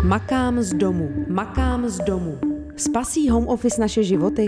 Makám 0.00 0.62
z 0.62 0.74
domu, 0.74 1.26
makám 1.28 1.88
z 1.88 1.98
domu. 1.98 2.38
Spasí 2.76 3.28
home 3.28 3.48
office 3.48 3.80
naše 3.80 4.02
životy? 4.02 4.46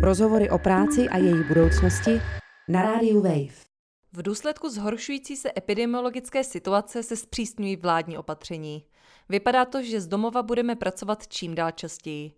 Rozhovory 0.00 0.50
o 0.50 0.58
práci 0.58 1.08
a 1.08 1.16
její 1.16 1.44
budoucnosti 1.48 2.20
na 2.68 2.82
rádiu 2.82 3.20
Wave. 3.22 3.64
V 4.12 4.22
důsledku 4.22 4.68
zhoršující 4.68 5.36
se 5.36 5.50
epidemiologické 5.56 6.44
situace 6.44 7.02
se 7.02 7.16
zpřísňují 7.16 7.76
vládní 7.76 8.18
opatření. 8.18 8.84
Vypadá 9.28 9.64
to, 9.64 9.82
že 9.82 10.00
z 10.00 10.06
domova 10.06 10.42
budeme 10.42 10.76
pracovat 10.76 11.28
čím 11.28 11.54
dál 11.54 11.70
častěji. 11.70 12.32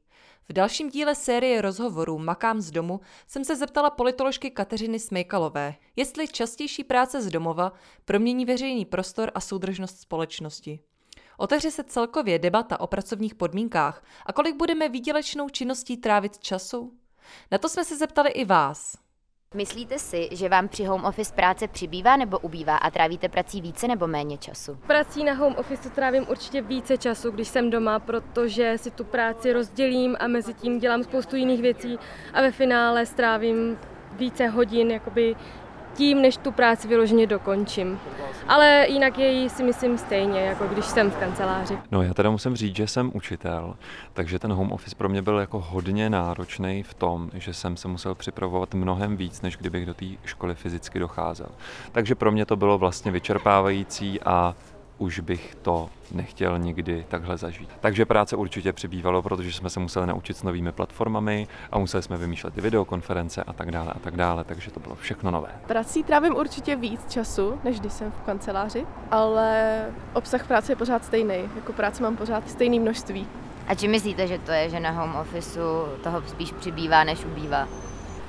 V 0.49 0.53
dalším 0.53 0.91
díle 0.91 1.15
série 1.15 1.61
rozhovorů 1.61 2.19
Makám 2.19 2.61
z 2.61 2.71
domu 2.71 3.01
jsem 3.27 3.45
se 3.45 3.57
zeptala 3.57 3.91
politoložky 3.91 4.51
Kateřiny 4.51 4.99
Smejkalové, 4.99 5.75
jestli 5.97 6.29
častější 6.29 6.85
práce 6.85 7.23
z 7.23 7.31
domova 7.31 7.73
promění 8.05 8.45
veřejný 8.45 8.85
prostor 8.85 9.31
a 9.35 9.41
soudržnost 9.41 10.01
společnosti. 10.01 10.81
Otevře 11.39 11.71
se 11.71 11.85
celkově 11.85 12.39
debata 12.39 12.81
o 12.81 12.87
pracovních 12.87 13.35
podmínkách 13.35 14.05
a 14.27 14.33
kolik 14.33 14.57
budeme 14.57 14.89
výdělečnou 14.89 15.49
činností 15.49 15.97
trávit 15.97 16.39
času? 16.39 16.93
Na 17.51 17.59
to 17.59 17.69
jsme 17.69 17.85
se 17.85 17.97
zeptali 17.97 18.31
i 18.31 18.45
vás. 18.45 19.07
Myslíte 19.55 19.99
si, 19.99 20.29
že 20.33 20.49
vám 20.49 20.69
při 20.69 20.85
home 20.85 21.05
office 21.05 21.35
práce 21.35 21.69
přibývá 21.69 22.17
nebo 22.17 22.39
ubývá 22.39 22.77
a 22.77 22.91
trávíte 22.91 23.29
prací 23.29 23.61
více 23.61 23.89
nebo 23.89 24.07
méně 24.07 24.39
času? 24.39 24.79
Prací 24.87 25.25
na 25.25 25.33
home 25.33 25.57
office 25.57 25.91
trávím 25.91 26.27
určitě 26.29 26.63
více 26.63 26.99
času, 26.99 27.31
když 27.31 27.49
jsem 27.49 27.71
doma, 27.71 27.99
protože 27.99 28.79
si 28.79 28.91
tu 28.91 29.05
práci 29.05 29.53
rozdělím 29.53 30.17
a 30.21 30.27
mezi 30.27 30.55
tím 30.55 30.79
dělám 30.79 31.03
spoustu 31.03 31.37
jiných 31.37 31.63
věcí 31.63 31.99
a 32.35 32.41
ve 32.41 32.53
finále 32.53 33.07
strávím 33.07 33.79
více 34.13 34.47
hodin 34.49 34.91
jakoby 34.91 35.37
tím, 35.97 36.23
než 36.23 36.37
tu 36.37 36.53
práci 36.53 36.89
vyloženě 36.89 37.27
dokončím. 37.27 37.99
Ale 38.49 38.87
jinak 38.89 39.19
je 39.19 39.51
si 39.51 39.63
myslím 39.63 39.99
stejně, 39.99 40.41
jako 40.41 40.67
když 40.67 40.85
jsem 40.85 41.11
v 41.11 41.17
kanceláři. 41.17 41.79
No 41.91 42.03
já 42.03 42.15
teda 42.15 42.31
musím 42.31 42.57
říct, 42.57 42.77
že 42.77 42.87
jsem 42.87 43.11
učitel, 43.15 43.75
takže 44.13 44.39
ten 44.39 44.53
home 44.53 44.73
office 44.73 44.97
pro 44.97 45.09
mě 45.09 45.23
byl 45.23 45.39
jako 45.39 45.61
hodně 45.61 46.11
náročný 46.11 46.83
v 46.83 46.95
tom, 46.95 47.31
že 47.35 47.55
jsem 47.55 47.77
se 47.77 47.89
musel 47.89 48.15
připravovat 48.15 48.75
mnohem 48.75 49.17
víc, 49.17 49.43
než 49.43 49.57
kdybych 49.57 49.87
do 49.87 49.95
té 49.95 50.07
školy 50.25 50.55
fyzicky 50.55 50.99
docházel. 50.99 51.49
Takže 51.93 52.15
pro 52.15 52.33
mě 52.33 52.47
to 52.47 52.57
bylo 52.57 52.79
vlastně 52.79 53.13
vyčerpávající 53.13 54.21
a 54.21 54.55
už 54.99 55.21
bych 55.21 55.55
to 55.63 55.89
nechtěl 56.13 56.59
nikdy 56.59 57.05
takhle 57.09 57.37
zažít. 57.37 57.71
Takže 57.81 58.07
práce 58.07 58.37
určitě 58.37 58.73
přibývalo, 58.73 59.23
protože 59.23 59.53
jsme 59.53 59.71
se 59.71 59.81
museli 59.81 60.07
naučit 60.07 60.37
s 60.37 60.43
novými 60.43 60.73
platformami 60.73 61.49
a 61.73 61.79
museli 61.79 62.03
jsme 62.03 62.17
vymýšlet 62.17 62.55
ty 62.55 62.61
videokonference 62.61 63.43
a 63.43 63.53
tak 63.53 63.71
dále 63.71 63.93
a 63.93 63.99
tak 63.99 64.17
dále, 64.17 64.45
takže 64.45 64.71
to 64.71 64.81
bylo 64.81 64.95
všechno 64.95 65.31
nové. 65.31 65.49
Prací 65.67 66.03
trávím 66.03 66.37
určitě 66.37 66.77
víc 66.77 67.01
času, 67.09 67.61
než 67.65 67.81
když 67.81 67.93
jsem 67.93 68.11
v 68.11 68.27
kanceláři, 68.27 68.87
ale 69.11 69.85
obsah 70.15 70.47
práce 70.47 70.73
je 70.73 70.77
pořád 70.77 71.05
stejný, 71.05 71.37
jako 71.57 71.73
práce 71.73 72.03
mám 72.03 72.17
pořád 72.17 72.51
stejné 72.51 72.81
množství. 72.81 73.27
A 73.67 73.75
či 73.75 73.89
myslíte, 73.89 74.27
že 74.27 74.39
to 74.39 74.53
je, 74.53 74.71
že 74.71 74.81
na 74.81 74.91
home 74.91 75.17
officeu 75.17 75.87
toho 76.03 76.23
spíš 76.27 76.53
přibývá, 76.53 77.05
než 77.05 77.25
ubývá? 77.25 77.69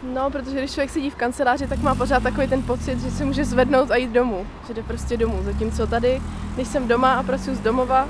No, 0.03 0.31
protože 0.31 0.57
když 0.57 0.71
člověk 0.71 0.89
sedí 0.89 1.09
v 1.09 1.15
kanceláři, 1.15 1.67
tak 1.67 1.79
má 1.79 1.95
pořád 1.95 2.23
takový 2.23 2.47
ten 2.47 2.63
pocit, 2.63 2.99
že 2.99 3.11
se 3.11 3.25
může 3.25 3.45
zvednout 3.45 3.91
a 3.91 3.95
jít 3.95 4.11
domů, 4.11 4.47
že 4.67 4.73
jde 4.73 4.83
prostě 4.83 5.17
domů. 5.17 5.39
Zatímco 5.43 5.87
tady, 5.87 6.21
když 6.55 6.67
jsem 6.67 6.87
doma 6.87 7.13
a 7.13 7.23
pracuji 7.23 7.55
z 7.55 7.59
domova, 7.59 8.07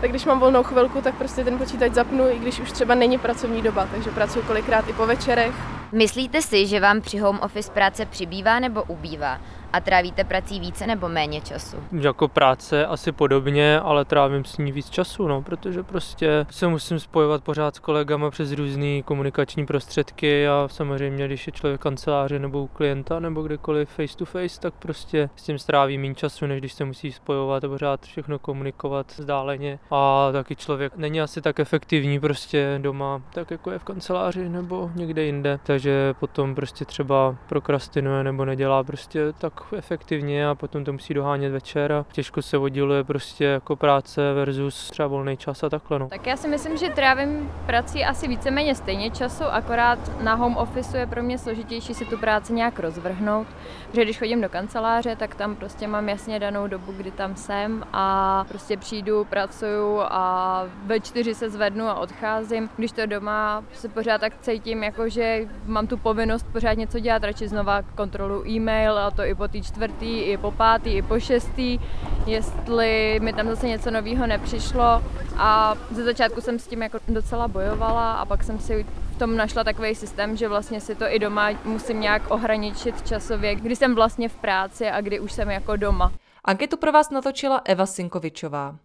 tak 0.00 0.10
když 0.10 0.24
mám 0.24 0.40
volnou 0.40 0.62
chvilku, 0.62 1.00
tak 1.00 1.14
prostě 1.14 1.44
ten 1.44 1.58
počítač 1.58 1.92
zapnu, 1.92 2.28
i 2.30 2.38
když 2.38 2.60
už 2.60 2.72
třeba 2.72 2.94
není 2.94 3.18
pracovní 3.18 3.62
doba, 3.62 3.88
takže 3.92 4.10
pracuji 4.10 4.42
kolikrát 4.42 4.88
i 4.88 4.92
po 4.92 5.06
večerech. 5.06 5.79
Myslíte 5.92 6.42
si, 6.42 6.66
že 6.66 6.80
vám 6.80 7.00
při 7.00 7.18
home 7.18 7.40
office 7.42 7.72
práce 7.72 8.06
přibývá 8.06 8.60
nebo 8.60 8.82
ubývá? 8.82 9.40
A 9.72 9.80
trávíte 9.80 10.24
prací 10.24 10.60
více 10.60 10.86
nebo 10.86 11.08
méně 11.08 11.40
času? 11.40 11.76
Jako 11.92 12.28
práce 12.28 12.86
asi 12.86 13.12
podobně, 13.12 13.80
ale 13.80 14.04
trávím 14.04 14.44
s 14.44 14.58
ní 14.58 14.72
víc 14.72 14.90
času, 14.90 15.28
no, 15.28 15.42
protože 15.42 15.82
prostě 15.82 16.46
se 16.50 16.68
musím 16.68 16.98
spojovat 16.98 17.44
pořád 17.44 17.76
s 17.76 17.78
kolegama 17.78 18.30
přes 18.30 18.52
různé 18.52 19.02
komunikační 19.02 19.66
prostředky 19.66 20.48
a 20.48 20.68
samozřejmě, 20.70 21.26
když 21.26 21.46
je 21.46 21.52
člověk 21.52 21.80
kanceláře 21.80 22.38
nebo 22.38 22.62
u 22.62 22.66
klienta 22.66 23.20
nebo 23.20 23.42
kdekoliv 23.42 23.88
face 23.88 24.16
to 24.16 24.24
face, 24.24 24.60
tak 24.60 24.74
prostě 24.74 25.30
s 25.36 25.42
tím 25.42 25.58
stráví 25.58 25.98
méně 25.98 26.14
času, 26.14 26.46
než 26.46 26.60
když 26.60 26.72
se 26.72 26.84
musí 26.84 27.12
spojovat 27.12 27.64
a 27.64 27.68
pořád 27.68 28.02
všechno 28.02 28.38
komunikovat 28.38 29.06
vzdáleně. 29.18 29.78
A 29.90 30.28
taky 30.32 30.56
člověk 30.56 30.96
není 30.96 31.20
asi 31.20 31.42
tak 31.42 31.60
efektivní 31.60 32.20
prostě 32.20 32.78
doma, 32.82 33.22
tak 33.32 33.50
jako 33.50 33.70
je 33.70 33.78
v 33.78 33.84
kanceláři 33.84 34.48
nebo 34.48 34.90
někde 34.94 35.22
jinde. 35.22 35.58
Takže 35.62 35.79
potom 36.20 36.54
prostě 36.54 36.84
třeba 36.84 37.36
prokrastinuje 37.48 38.24
nebo 38.24 38.44
nedělá 38.44 38.84
prostě 38.84 39.32
tak 39.38 39.52
efektivně 39.76 40.48
a 40.48 40.54
potom 40.54 40.84
to 40.84 40.92
musí 40.92 41.14
dohánět 41.14 41.52
večer 41.52 41.92
a 41.92 42.04
těžko 42.12 42.42
se 42.42 42.58
odděluje 42.58 43.04
prostě 43.04 43.44
jako 43.44 43.76
práce 43.76 44.32
versus 44.34 44.90
třeba 44.90 45.08
volný 45.08 45.36
čas 45.36 45.62
a 45.62 45.68
takhle. 45.68 45.98
No. 45.98 46.08
Tak 46.08 46.26
já 46.26 46.36
si 46.36 46.48
myslím, 46.48 46.76
že 46.76 46.88
trávím 46.88 47.50
prací 47.66 48.04
asi 48.04 48.28
víceméně 48.28 48.74
stejně 48.74 49.10
času, 49.10 49.44
akorát 49.44 50.22
na 50.22 50.34
home 50.34 50.56
office 50.56 50.98
je 50.98 51.06
pro 51.06 51.22
mě 51.22 51.38
složitější 51.38 51.94
si 51.94 52.04
tu 52.04 52.18
práci 52.18 52.52
nějak 52.52 52.78
rozvrhnout, 52.78 53.46
protože 53.88 54.04
když 54.04 54.18
chodím 54.18 54.40
do 54.40 54.48
kanceláře, 54.48 55.16
tak 55.16 55.34
tam 55.34 55.56
prostě 55.56 55.86
mám 55.86 56.08
jasně 56.08 56.40
danou 56.40 56.66
dobu, 56.66 56.92
kdy 56.92 57.10
tam 57.10 57.36
jsem 57.36 57.84
a 57.92 58.44
prostě 58.48 58.76
přijdu, 58.76 59.24
pracuju 59.24 60.00
a 60.00 60.64
ve 60.86 61.00
čtyři 61.00 61.34
se 61.34 61.50
zvednu 61.50 61.86
a 61.86 61.94
odcházím. 61.94 62.70
Když 62.76 62.92
to 62.92 63.06
doma 63.06 63.64
se 63.72 63.88
pořád 63.88 64.20
tak 64.20 64.38
cítím, 64.40 64.82
jako 64.82 65.08
že 65.08 65.48
mám 65.70 65.86
tu 65.86 65.96
povinnost 65.96 66.46
pořád 66.52 66.72
něco 66.72 66.98
dělat, 66.98 67.24
radši 67.24 67.48
znova 67.48 67.82
kontrolu 67.82 68.46
e-mail 68.46 68.98
a 68.98 69.10
to 69.10 69.22
i 69.24 69.34
po 69.34 69.48
té 69.48 69.60
čtvrtý, 69.60 70.20
i 70.20 70.36
po 70.36 70.50
pátý, 70.50 70.90
i 70.90 71.02
po 71.02 71.20
šestý, 71.20 71.78
jestli 72.26 73.20
mi 73.22 73.32
tam 73.32 73.48
zase 73.48 73.68
něco 73.68 73.90
nového 73.90 74.26
nepřišlo 74.26 75.02
a 75.36 75.74
ze 75.90 76.04
začátku 76.04 76.40
jsem 76.40 76.58
s 76.58 76.66
tím 76.66 76.82
jako 76.82 76.98
docela 77.08 77.48
bojovala 77.48 78.12
a 78.12 78.24
pak 78.24 78.44
jsem 78.44 78.58
si 78.58 78.86
v 79.14 79.18
tom 79.18 79.36
našla 79.36 79.64
takový 79.64 79.94
systém, 79.94 80.36
že 80.36 80.48
vlastně 80.48 80.80
si 80.80 80.94
to 80.94 81.04
i 81.08 81.18
doma 81.18 81.50
musím 81.64 82.00
nějak 82.00 82.30
ohraničit 82.30 83.08
časově, 83.08 83.54
kdy 83.54 83.76
jsem 83.76 83.94
vlastně 83.94 84.28
v 84.28 84.34
práci 84.34 84.88
a 84.88 85.00
kdy 85.00 85.20
už 85.20 85.32
jsem 85.32 85.50
jako 85.50 85.76
doma. 85.76 86.12
Anketu 86.44 86.76
pro 86.76 86.92
vás 86.92 87.10
natočila 87.10 87.62
Eva 87.64 87.86
Sinkovičová. 87.86 88.76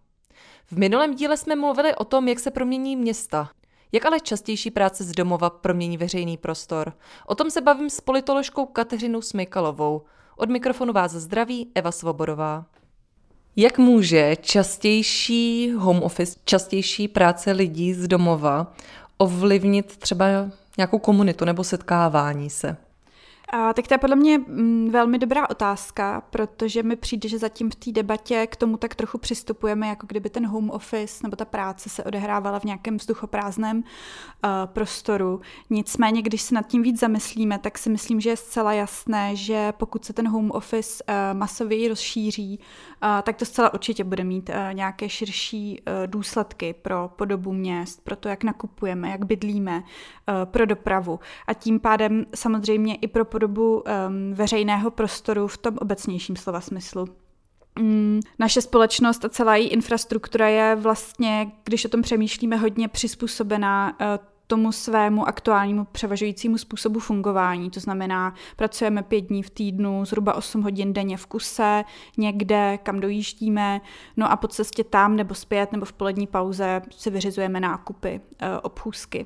V 0.71 0.77
minulém 0.77 1.15
díle 1.15 1.37
jsme 1.37 1.55
mluvili 1.55 1.95
o 1.95 2.03
tom, 2.05 2.27
jak 2.27 2.39
se 2.39 2.51
promění 2.51 2.95
města. 2.95 3.49
Jak 3.95 4.05
ale 4.05 4.19
častější 4.19 4.71
práce 4.71 5.03
z 5.03 5.11
domova 5.11 5.49
promění 5.49 5.97
veřejný 5.97 6.37
prostor? 6.37 6.93
O 7.25 7.35
tom 7.35 7.51
se 7.51 7.61
bavím 7.61 7.89
s 7.89 8.01
politoložkou 8.01 8.65
Kateřinou 8.65 9.21
Smykalovou. 9.21 10.01
Od 10.37 10.49
mikrofonu 10.49 10.93
vás 10.93 11.11
zdraví 11.11 11.71
Eva 11.75 11.91
Svobodová. 11.91 12.65
Jak 13.55 13.77
může 13.77 14.35
častější 14.35 15.71
home 15.71 16.03
office, 16.03 16.39
častější 16.45 17.07
práce 17.07 17.51
lidí 17.51 17.93
z 17.93 18.07
domova 18.07 18.73
ovlivnit 19.17 19.97
třeba 19.97 20.25
nějakou 20.77 20.99
komunitu 20.99 21.45
nebo 21.45 21.63
setkávání 21.63 22.49
se? 22.49 22.77
A, 23.49 23.73
tak 23.73 23.87
to 23.87 23.93
je 23.93 23.97
podle 23.97 24.15
mě 24.15 24.37
mm, 24.37 24.89
velmi 24.91 25.19
dobrá 25.19 25.49
otázka, 25.49 26.23
protože 26.29 26.83
mi 26.83 26.95
přijde, 26.95 27.29
že 27.29 27.37
zatím 27.37 27.69
v 27.69 27.75
té 27.75 27.91
debatě 27.91 28.47
k 28.47 28.55
tomu 28.55 28.77
tak 28.77 28.95
trochu 28.95 29.17
přistupujeme, 29.17 29.87
jako 29.87 30.07
kdyby 30.07 30.29
ten 30.29 30.47
home 30.47 30.69
office 30.69 31.19
nebo 31.23 31.35
ta 31.35 31.45
práce 31.45 31.89
se 31.89 32.03
odehrávala 32.03 32.59
v 32.59 32.63
nějakém 32.63 32.97
vzduchoprázdném 32.97 33.77
uh, 33.77 33.83
prostoru. 34.65 35.41
Nicméně, 35.69 36.21
když 36.21 36.41
se 36.41 36.55
nad 36.55 36.67
tím 36.67 36.81
víc 36.81 36.99
zamyslíme, 36.99 37.59
tak 37.59 37.77
si 37.77 37.89
myslím, 37.89 38.19
že 38.19 38.29
je 38.29 38.37
zcela 38.37 38.73
jasné, 38.73 39.35
že 39.35 39.73
pokud 39.77 40.05
se 40.05 40.13
ten 40.13 40.27
home 40.27 40.51
office 40.51 41.03
uh, 41.09 41.37
masově 41.37 41.89
rozšíří, 41.89 42.59
uh, 42.59 43.21
tak 43.21 43.35
to 43.35 43.45
zcela 43.45 43.73
určitě 43.73 44.03
bude 44.03 44.23
mít 44.23 44.49
uh, 44.49 44.55
nějaké 44.73 45.09
širší 45.09 45.81
uh, 45.81 45.93
důsledky 46.07 46.73
pro 46.73 47.11
podobu 47.15 47.53
měst, 47.53 48.03
pro 48.03 48.15
to, 48.15 48.29
jak 48.29 48.43
nakupujeme, 48.43 49.09
jak 49.09 49.25
bydlíme, 49.25 49.77
uh, 49.77 50.35
pro 50.45 50.65
dopravu 50.65 51.19
a 51.47 51.53
tím 51.53 51.79
pádem 51.79 52.25
samozřejmě 52.35 52.95
i 52.95 53.07
pro 53.07 53.25
podobu 53.35 53.79
um, 53.79 53.83
veřejného 54.33 54.91
prostoru 54.91 55.47
v 55.47 55.57
tom 55.57 55.77
obecnějším 55.81 56.35
slova 56.35 56.61
smyslu. 56.61 57.07
Mm, 57.79 58.19
naše 58.39 58.61
společnost 58.61 59.25
a 59.25 59.29
celá 59.29 59.55
její 59.55 59.67
infrastruktura 59.67 60.47
je 60.47 60.75
vlastně, 60.75 61.51
když 61.63 61.85
o 61.85 61.89
tom 61.89 62.01
přemýšlíme, 62.01 62.57
hodně 62.57 62.87
přizpůsobená 62.87 63.97
uh, 64.01 64.07
tomu 64.47 64.71
svému 64.71 65.27
aktuálnímu 65.27 65.85
převažujícímu 65.91 66.57
způsobu 66.57 66.99
fungování. 66.99 67.69
To 67.69 67.79
znamená, 67.79 68.33
pracujeme 68.55 69.03
pět 69.03 69.21
dní 69.21 69.43
v 69.43 69.49
týdnu, 69.49 70.05
zhruba 70.05 70.33
8 70.33 70.61
hodin 70.61 70.93
denně 70.93 71.17
v 71.17 71.25
kuse, 71.25 71.83
někde, 72.17 72.79
kam 72.83 72.99
dojíždíme, 72.99 73.81
no 74.17 74.31
a 74.31 74.35
po 74.35 74.47
cestě 74.47 74.83
tam 74.83 75.15
nebo 75.15 75.35
zpět 75.35 75.71
nebo 75.71 75.85
v 75.85 75.93
polední 75.93 76.27
pauze 76.27 76.81
si 76.97 77.09
vyřizujeme 77.09 77.59
nákupy, 77.59 78.21
uh, 78.41 78.47
obchůzky. 78.63 79.25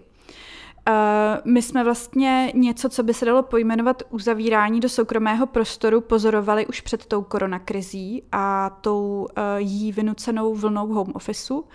My 1.45 1.61
jsme 1.61 1.83
vlastně 1.83 2.51
něco, 2.55 2.89
co 2.89 3.03
by 3.03 3.13
se 3.13 3.25
dalo 3.25 3.43
pojmenovat 3.43 4.03
uzavírání 4.09 4.79
do 4.79 4.89
soukromého 4.89 5.47
prostoru, 5.47 6.01
pozorovali 6.01 6.67
už 6.67 6.81
před 6.81 7.05
tou 7.05 7.21
koronakrizí 7.21 8.23
a 8.31 8.69
tou 8.81 9.27
uh, 9.37 9.43
jí 9.57 9.91
vynucenou 9.91 10.55
vlnou 10.55 10.87
home 10.87 11.11
officeu, 11.13 11.59
uh, 11.59 11.65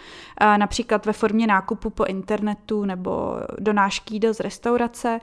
například 0.59 1.07
ve 1.07 1.13
formě 1.13 1.47
nákupu 1.47 1.91
po 1.91 2.05
internetu 2.05 2.85
nebo 2.85 3.37
donášky 3.59 4.15
jídel 4.15 4.35
z 4.35 4.41
restaurace, 4.41 5.21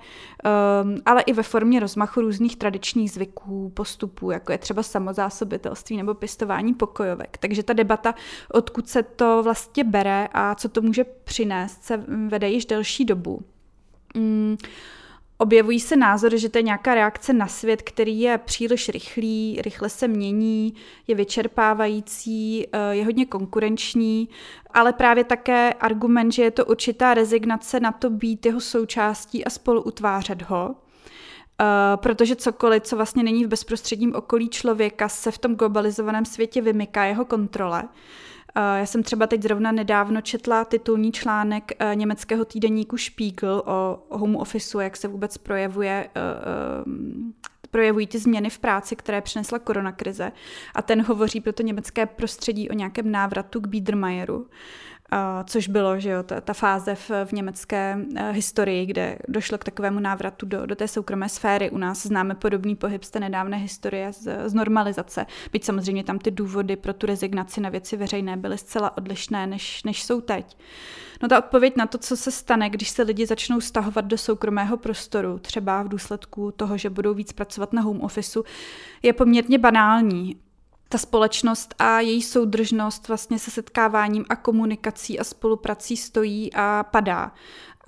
ale 1.06 1.22
i 1.22 1.34
ve 1.34 1.44
formě 1.44 1.80
rozmachu 1.80 2.22
různých 2.22 2.56
tradičních 2.58 3.12
zvyků, 3.12 3.70
postupů, 3.74 4.32
jako 4.32 4.52
je 4.52 4.58
třeba 4.58 4.84
samozásobitelství 4.84 5.98
nebo 5.98 6.14
pěstování 6.14 6.74
pokojovek. 6.74 7.38
Takže 7.38 7.64
ta 7.64 7.74
debata, 7.74 8.16
odkud 8.52 8.90
se 8.90 9.04
to 9.04 9.44
vlastně 9.44 9.84
bere 9.84 10.28
a 10.34 10.56
co 10.56 10.70
to 10.70 10.82
může 10.82 11.04
přinést, 11.04 11.84
se 11.84 11.98
vede 12.28 12.50
již 12.50 12.66
delší 12.66 13.06
dobu. 13.06 13.42
Mm, 14.16 14.58
objevují 15.38 15.80
se 15.80 15.96
názory, 15.96 16.40
že 16.40 16.50
to 16.50 16.58
je 16.58 16.63
nějaká 16.63 16.96
reakce 16.96 17.34
na 17.34 17.48
svět, 17.48 17.81
který 17.81 18.22
je 18.22 18.38
příliš 18.38 18.90
rychlý, 18.90 19.60
rychle 19.62 19.90
se 19.90 20.08
mění, 20.08 20.74
je 21.08 21.16
vyčerpávající, 21.16 22.68
eh, 22.72 22.96
je 22.96 23.06
hodně 23.06 23.25
konkurenční, 23.25 24.30
ale 24.74 24.94
právě 24.94 25.24
také 25.24 25.74
argument, 25.74 26.31
že 26.31 26.44
je 26.44 26.52
to 26.52 26.66
určitá 26.66 27.13
rezignace 27.13 27.80
na 27.80 27.92
to 27.92 28.10
být 28.10 28.46
jeho 28.46 28.60
součástí 28.60 29.46
a 29.46 29.50
spolu 29.50 29.81
utvářet 29.81 30.42
ho. 30.42 30.75
Uh, 31.62 31.68
protože 31.96 32.36
cokoliv, 32.36 32.84
co 32.84 32.96
vlastně 32.96 33.24
není 33.24 33.46
v 33.46 33.48
bezprostředním 33.48 34.16
okolí 34.16 34.50
člověka, 34.50 35.10
se 35.10 35.31
v 35.31 35.38
tom 35.38 35.56
globalizovaném 35.56 36.25
světě 36.25 36.62
vymyká 36.62 37.06
jeho 37.06 37.25
kontrole. 37.25 37.84
Eh, 38.56 38.80
já 38.80 38.86
jsem 38.86 39.03
třeba 39.03 39.27
teď 39.27 39.42
zrovna 39.42 39.71
nedávno 39.71 40.21
četla 40.21 40.65
titulní 40.65 41.12
článek 41.12 41.71
eh, 41.80 41.95
německého 41.95 42.45
týdeníku 42.45 42.98
Spiegel 42.98 43.63
o 43.65 44.03
home 44.09 44.36
officeu, 44.36 44.80
jak 44.80 44.98
se 44.98 45.07
vůbec 45.07 45.38
projevuje 45.38 46.09
eh, 46.15 46.21
projevují 47.71 48.07
ty 48.07 48.19
změny 48.19 48.50
v 48.50 48.59
práci, 48.59 48.95
které 48.95 49.21
přinesla 49.21 49.59
koronakrize. 49.59 50.31
A 50.75 50.81
ten 50.81 51.01
hovoří 51.01 51.42
pro 51.42 51.53
to 51.53 51.63
německé 51.63 52.06
prostředí 52.06 52.69
o 52.69 52.74
nějakém 52.74 53.12
návratu 53.12 53.62
k 53.62 53.68
Biedermeieru 53.68 54.48
což 55.44 55.68
bylo 55.68 56.00
že 56.00 56.10
jo, 56.10 56.24
ta, 56.24 56.42
ta 56.42 56.54
fáze 56.54 56.96
v, 56.96 57.12
v 57.25 57.31
německé 57.31 57.98
uh, 57.98 58.22
historii, 58.30 58.86
kde 58.86 59.18
došlo 59.28 59.58
k 59.58 59.63
takovému 59.63 60.00
návratu 60.00 60.46
do, 60.46 60.66
do 60.66 60.75
té 60.75 60.88
soukromé 60.88 61.30
sféry. 61.30 61.69
U 61.69 61.78
nás 61.78 62.06
známe 62.06 62.36
podobný 62.36 62.75
pohyb 62.75 63.04
z 63.04 63.12
té 63.12 63.19
nedávné 63.19 63.58
historie 63.58 64.13
z, 64.13 64.50
z 64.50 64.54
normalizace. 64.54 65.25
Byť 65.52 65.63
samozřejmě 65.63 66.04
tam 66.04 66.19
ty 66.19 66.31
důvody 66.31 66.75
pro 66.75 66.94
tu 66.94 67.08
rezignaci 67.08 67.62
na 67.62 67.69
věci 67.69 67.98
veřejné 67.98 68.38
byly 68.38 68.58
zcela 68.58 68.98
odlišné, 68.98 69.48
než, 69.48 69.84
než 69.84 70.04
jsou 70.04 70.22
teď. 70.22 70.58
No 71.22 71.30
ta 71.30 71.40
odpověď 71.40 71.75
na 71.75 71.86
to, 71.86 71.98
co 71.98 72.18
se 72.18 72.31
stane, 72.31 72.69
když 72.69 72.90
se 72.90 73.04
lidi 73.04 73.25
začnou 73.25 73.62
stahovat 73.62 74.06
do 74.06 74.18
soukromého 74.18 74.78
prostoru, 74.78 75.40
třeba 75.40 75.84
v 75.84 75.88
důsledku 75.88 76.52
toho, 76.52 76.78
že 76.78 76.90
budou 76.90 77.14
víc 77.14 77.34
pracovat 77.34 77.74
na 77.74 77.81
home 77.81 78.02
officeu, 78.02 78.44
je 79.04 79.14
poměrně 79.14 79.57
banální 79.57 80.40
ta 80.92 80.98
společnost 80.98 81.76
a 81.80 82.00
její 82.00 82.22
soudržnost 82.22 83.08
vlastně 83.08 83.40
se 83.40 83.52
setkáváním 83.52 84.26
a 84.30 84.36
komunikací 84.36 85.20
a 85.20 85.24
spoluprací 85.24 85.98
stojí 85.98 86.54
a 86.54 86.84
padá 86.92 87.32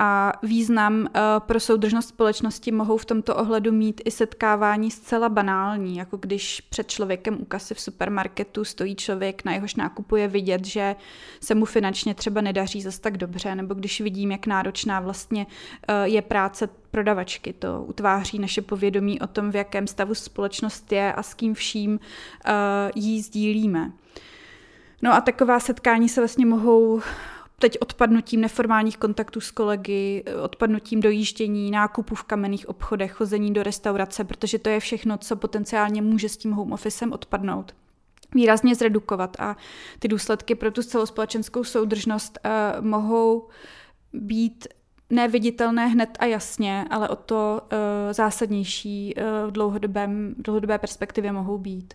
a 0.04 0.34
význam 0.44 1.08
eh, 1.08 1.20
pro 1.40 1.60
soudržnost 1.60 2.10
společnosti 2.10 2.72
mohou 2.72 2.98
v 2.98 3.06
tomto 3.06 3.36
ohledu 3.36 3.72
mít 3.72 4.02
i 4.06 4.12
setkávání 4.12 4.92
zcela 4.92 5.30
banální, 5.30 5.98
jako 5.98 6.18
když 6.18 6.62
před 6.62 6.88
člověkem 6.88 7.42
u 7.42 7.46
kasy 7.46 7.74
v 7.74 7.80
supermarketu 7.80 8.66
stojí 8.66 8.96
člověk, 8.96 9.46
na 9.46 9.54
jehož 9.54 9.76
nákupu 9.76 10.16
je 10.16 10.28
vidět, 10.28 10.66
že 10.66 10.96
se 11.42 11.56
mu 11.56 11.66
finančně 11.66 12.16
třeba 12.16 12.42
nedaří 12.42 12.82
zas 12.82 13.00
tak 13.00 13.18
dobře, 13.18 13.56
nebo 13.56 13.74
když 13.74 14.02
vidím, 14.02 14.32
jak 14.32 14.48
náročná 14.48 15.00
vlastně 15.00 15.48
eh, 15.88 16.08
je 16.08 16.22
práce 16.22 16.70
prodavačky. 16.92 17.54
To 17.54 17.84
utváří 17.88 18.40
naše 18.40 18.62
povědomí 18.62 19.22
o 19.22 19.28
tom, 19.28 19.52
v 19.52 19.56
jakém 19.56 19.88
stavu 19.88 20.16
společnost 20.16 20.92
je 20.92 21.14
a 21.14 21.24
s 21.24 21.34
kým 21.34 21.54
vším 21.54 22.00
eh, 22.46 22.52
jí 22.96 23.22
sdílíme. 23.22 23.92
No 25.02 25.14
a 25.14 25.22
taková 25.22 25.60
setkání 25.60 26.10
se 26.10 26.22
vlastně 26.22 26.46
mohou 26.46 27.02
teď 27.64 27.78
odpadnutím 27.80 28.42
neformálních 28.42 28.98
kontaktů 28.98 29.42
s 29.42 29.52
kolegy, 29.52 30.24
odpadnutím 30.44 31.02
dojíždění, 31.02 31.72
nákupů 31.72 32.16
v 32.16 32.24
kamenných 32.24 32.70
obchodech, 32.70 33.12
chození 33.12 33.54
do 33.54 33.64
restaurace, 33.64 34.24
protože 34.24 34.60
to 34.60 34.70
je 34.70 34.80
všechno, 34.80 35.18
co 35.18 35.36
potenciálně 35.36 36.02
může 36.02 36.30
s 36.30 36.38
tím 36.38 36.52
home 36.52 36.72
officem 36.72 37.14
odpadnout 37.14 37.76
výrazně 38.36 38.76
zredukovat 38.76 39.38
a 39.40 39.58
ty 40.00 40.08
důsledky 40.08 40.56
pro 40.56 40.72
tu 40.72 40.84
celospolečenskou 40.84 41.64
soudržnost 41.64 42.40
uh, 42.46 42.86
mohou 42.86 43.48
být 44.14 44.68
neviditelné 45.10 45.88
hned 45.88 46.10
a 46.20 46.26
jasně, 46.26 46.86
ale 46.90 47.10
o 47.10 47.16
to 47.16 47.62
uh, 47.62 47.78
zásadnější 48.12 49.16
uh, 49.16 49.50
v 49.50 49.52
dlouhodobém, 49.52 50.36
dlouhodobé 50.38 50.78
perspektivě 50.78 51.32
mohou 51.32 51.58
být. 51.58 51.94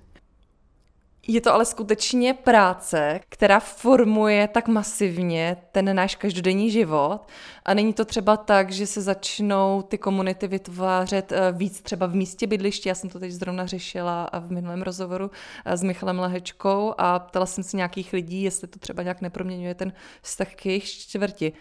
Je 1.30 1.40
to 1.40 1.54
ale 1.54 1.64
skutečně 1.64 2.34
práce, 2.34 3.20
která 3.28 3.60
formuje 3.60 4.48
tak 4.48 4.68
masivně 4.68 5.56
ten 5.72 5.96
náš 5.96 6.14
každodenní 6.14 6.70
život 6.70 7.20
a 7.64 7.74
není 7.74 7.92
to 7.92 8.04
třeba 8.04 8.36
tak, 8.36 8.70
že 8.72 8.86
se 8.86 9.02
začnou 9.02 9.82
ty 9.82 9.98
komunity 9.98 10.46
vytvářet 10.46 11.32
eh, 11.32 11.52
víc 11.52 11.80
třeba 11.80 12.06
v 12.06 12.14
místě 12.14 12.46
bydliště. 12.46 12.88
Já 12.88 12.94
jsem 12.94 13.10
to 13.10 13.18
teď 13.18 13.32
zrovna 13.32 13.66
řešila 13.66 14.30
v 14.40 14.50
minulém 14.50 14.82
rozhovoru 14.82 15.30
eh, 15.64 15.76
s 15.76 15.82
Michalem 15.82 16.18
Lehečkou 16.18 16.94
a 16.98 17.18
ptala 17.18 17.46
jsem 17.46 17.64
se 17.64 17.76
nějakých 17.76 18.12
lidí, 18.12 18.42
jestli 18.42 18.68
to 18.68 18.78
třeba 18.78 19.02
nějak 19.02 19.20
neproměňuje 19.20 19.74
ten 19.74 19.92
vztah 20.22 20.54
k 20.54 20.66
jejich 20.66 20.84
čtvrti 20.84 21.52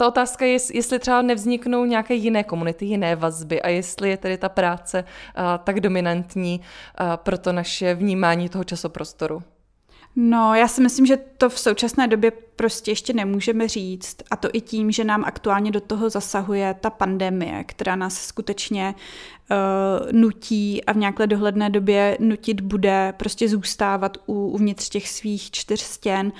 ta 0.00 0.08
otázka 0.08 0.44
je, 0.44 0.58
jestli 0.72 0.98
třeba 0.98 1.22
nevzniknou 1.22 1.84
nějaké 1.84 2.14
jiné 2.14 2.44
komunity, 2.44 2.84
jiné 2.84 3.16
vazby 3.16 3.62
a 3.62 3.68
jestli 3.68 4.10
je 4.10 4.16
tedy 4.16 4.38
ta 4.38 4.48
práce 4.48 5.04
uh, 5.04 5.44
tak 5.64 5.80
dominantní 5.80 6.60
uh, 6.60 7.16
pro 7.16 7.38
to 7.38 7.52
naše 7.52 7.94
vnímání 7.94 8.48
toho 8.48 8.64
časoprostoru. 8.64 9.42
No, 10.16 10.54
já 10.54 10.68
si 10.68 10.82
myslím, 10.82 11.06
že 11.06 11.16
to 11.16 11.48
v 11.48 11.58
současné 11.58 12.08
době 12.08 12.32
prostě 12.60 12.90
ještě 12.90 13.12
nemůžeme 13.12 13.68
říct. 13.68 14.16
A 14.30 14.36
to 14.36 14.48
i 14.52 14.60
tím, 14.60 14.90
že 14.90 15.04
nám 15.04 15.24
aktuálně 15.24 15.70
do 15.70 15.80
toho 15.80 16.10
zasahuje 16.10 16.74
ta 16.80 16.90
pandemie, 16.90 17.64
která 17.64 17.96
nás 17.96 18.26
skutečně 18.26 18.94
uh, 19.50 20.12
nutí 20.12 20.84
a 20.84 20.92
v 20.92 20.96
nějaké 20.96 21.26
dohledné 21.26 21.70
době 21.70 22.16
nutit 22.20 22.60
bude 22.60 23.14
prostě 23.16 23.48
zůstávat 23.48 24.16
u, 24.26 24.46
uvnitř 24.46 24.88
těch 24.88 25.08
svých 25.08 25.50
čtyř 25.50 25.80
stěn 25.80 26.26
uh, 26.26 26.32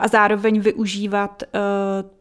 a 0.00 0.08
zároveň 0.08 0.60
využívat 0.60 1.42
uh, 1.42 1.60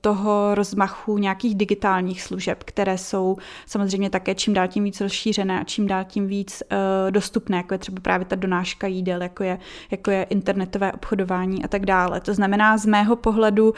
toho 0.01 0.55
rozmachu 0.55 1.17
nějakých 1.17 1.55
digitálních 1.55 2.21
služeb, 2.21 2.63
které 2.63 2.97
jsou 2.97 3.37
samozřejmě 3.65 4.09
také 4.09 4.35
čím 4.35 4.53
dál 4.53 4.67
tím 4.67 4.83
víc 4.83 5.01
rozšířené 5.01 5.61
a 5.61 5.63
čím 5.63 5.87
dál 5.87 6.03
tím 6.03 6.27
víc 6.27 6.63
uh, 6.71 7.11
dostupné, 7.11 7.57
jako 7.57 7.73
je 7.73 7.77
třeba 7.77 8.01
právě 8.01 8.25
ta 8.25 8.35
donáška 8.35 8.87
jídel, 8.87 9.21
jako 9.21 9.43
je, 9.43 9.59
jako 9.91 10.11
je 10.11 10.23
internetové 10.23 10.91
obchodování 10.91 11.63
a 11.63 11.67
tak 11.67 11.85
dále. 11.85 12.21
To 12.21 12.33
znamená, 12.33 12.77
z 12.77 12.85
mého 12.85 13.15
pohledu 13.15 13.30
uh, 13.39 13.73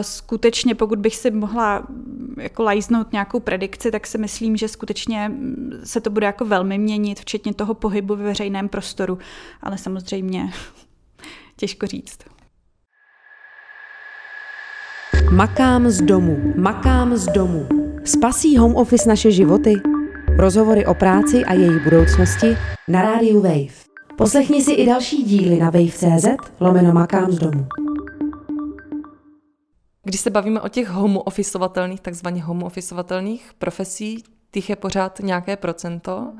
skutečně, 0.00 0.74
pokud 0.74 0.98
bych 0.98 1.16
si 1.16 1.30
mohla 1.30 1.78
mm, 1.88 2.36
jako 2.40 2.62
lajznout 2.62 3.12
nějakou 3.12 3.40
predikci, 3.40 3.90
tak 3.90 4.06
si 4.06 4.18
myslím, 4.18 4.56
že 4.56 4.68
skutečně 4.68 5.28
mm, 5.28 5.80
se 5.84 6.00
to 6.00 6.10
bude 6.10 6.26
jako 6.26 6.44
velmi 6.44 6.78
měnit, 6.78 7.20
včetně 7.20 7.54
toho 7.54 7.74
pohybu 7.74 8.16
ve 8.16 8.24
veřejném 8.24 8.68
prostoru, 8.68 9.18
ale 9.62 9.78
samozřejmě 9.78 10.52
těžko 11.56 11.86
říct. 11.86 12.18
Makám 15.30 15.90
z 15.90 16.02
domu, 16.02 16.52
makám 16.56 17.16
z 17.16 17.26
domu. 17.26 17.66
Spasí 18.04 18.56
home 18.56 18.76
office 18.76 19.08
naše 19.08 19.30
životy? 19.30 19.74
Rozhovory 20.38 20.86
o 20.86 20.94
práci 20.94 21.44
a 21.44 21.52
její 21.52 21.80
budoucnosti 21.84 22.56
na 22.88 23.02
rádiu 23.02 23.40
Wave. 23.40 23.84
Poslechni 24.16 24.62
si 24.62 24.72
i 24.72 24.86
další 24.86 25.22
díly 25.22 25.58
na 25.58 25.70
wave.cz 25.70 26.26
lomeno 26.60 26.92
makám 26.92 27.32
z 27.32 27.38
domu. 27.38 27.66
Když 30.04 30.20
se 30.20 30.30
bavíme 30.30 30.60
o 30.60 30.68
těch 30.68 30.88
home 30.88 31.18
officeovatelných, 31.24 32.00
takzvaně 32.00 32.42
home 32.42 32.62
officeovatelných 32.62 33.50
profesí, 33.58 34.24
těch 34.50 34.70
je 34.70 34.76
pořád 34.76 35.18
nějaké 35.18 35.56
procento. 35.56 36.32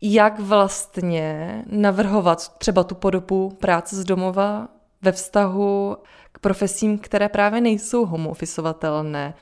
Jak 0.00 0.40
vlastně 0.40 1.64
navrhovat 1.66 2.58
třeba 2.58 2.84
tu 2.84 2.94
podobu 2.94 3.50
práce 3.50 3.96
z 3.96 4.04
domova 4.04 4.68
ve 5.02 5.12
vztahu 5.12 5.96
k 6.32 6.38
profesím, 6.38 6.98
které 6.98 7.28
právě 7.28 7.60
nejsou 7.60 8.06
home 8.06 8.26
officeovatelné? 8.26 9.34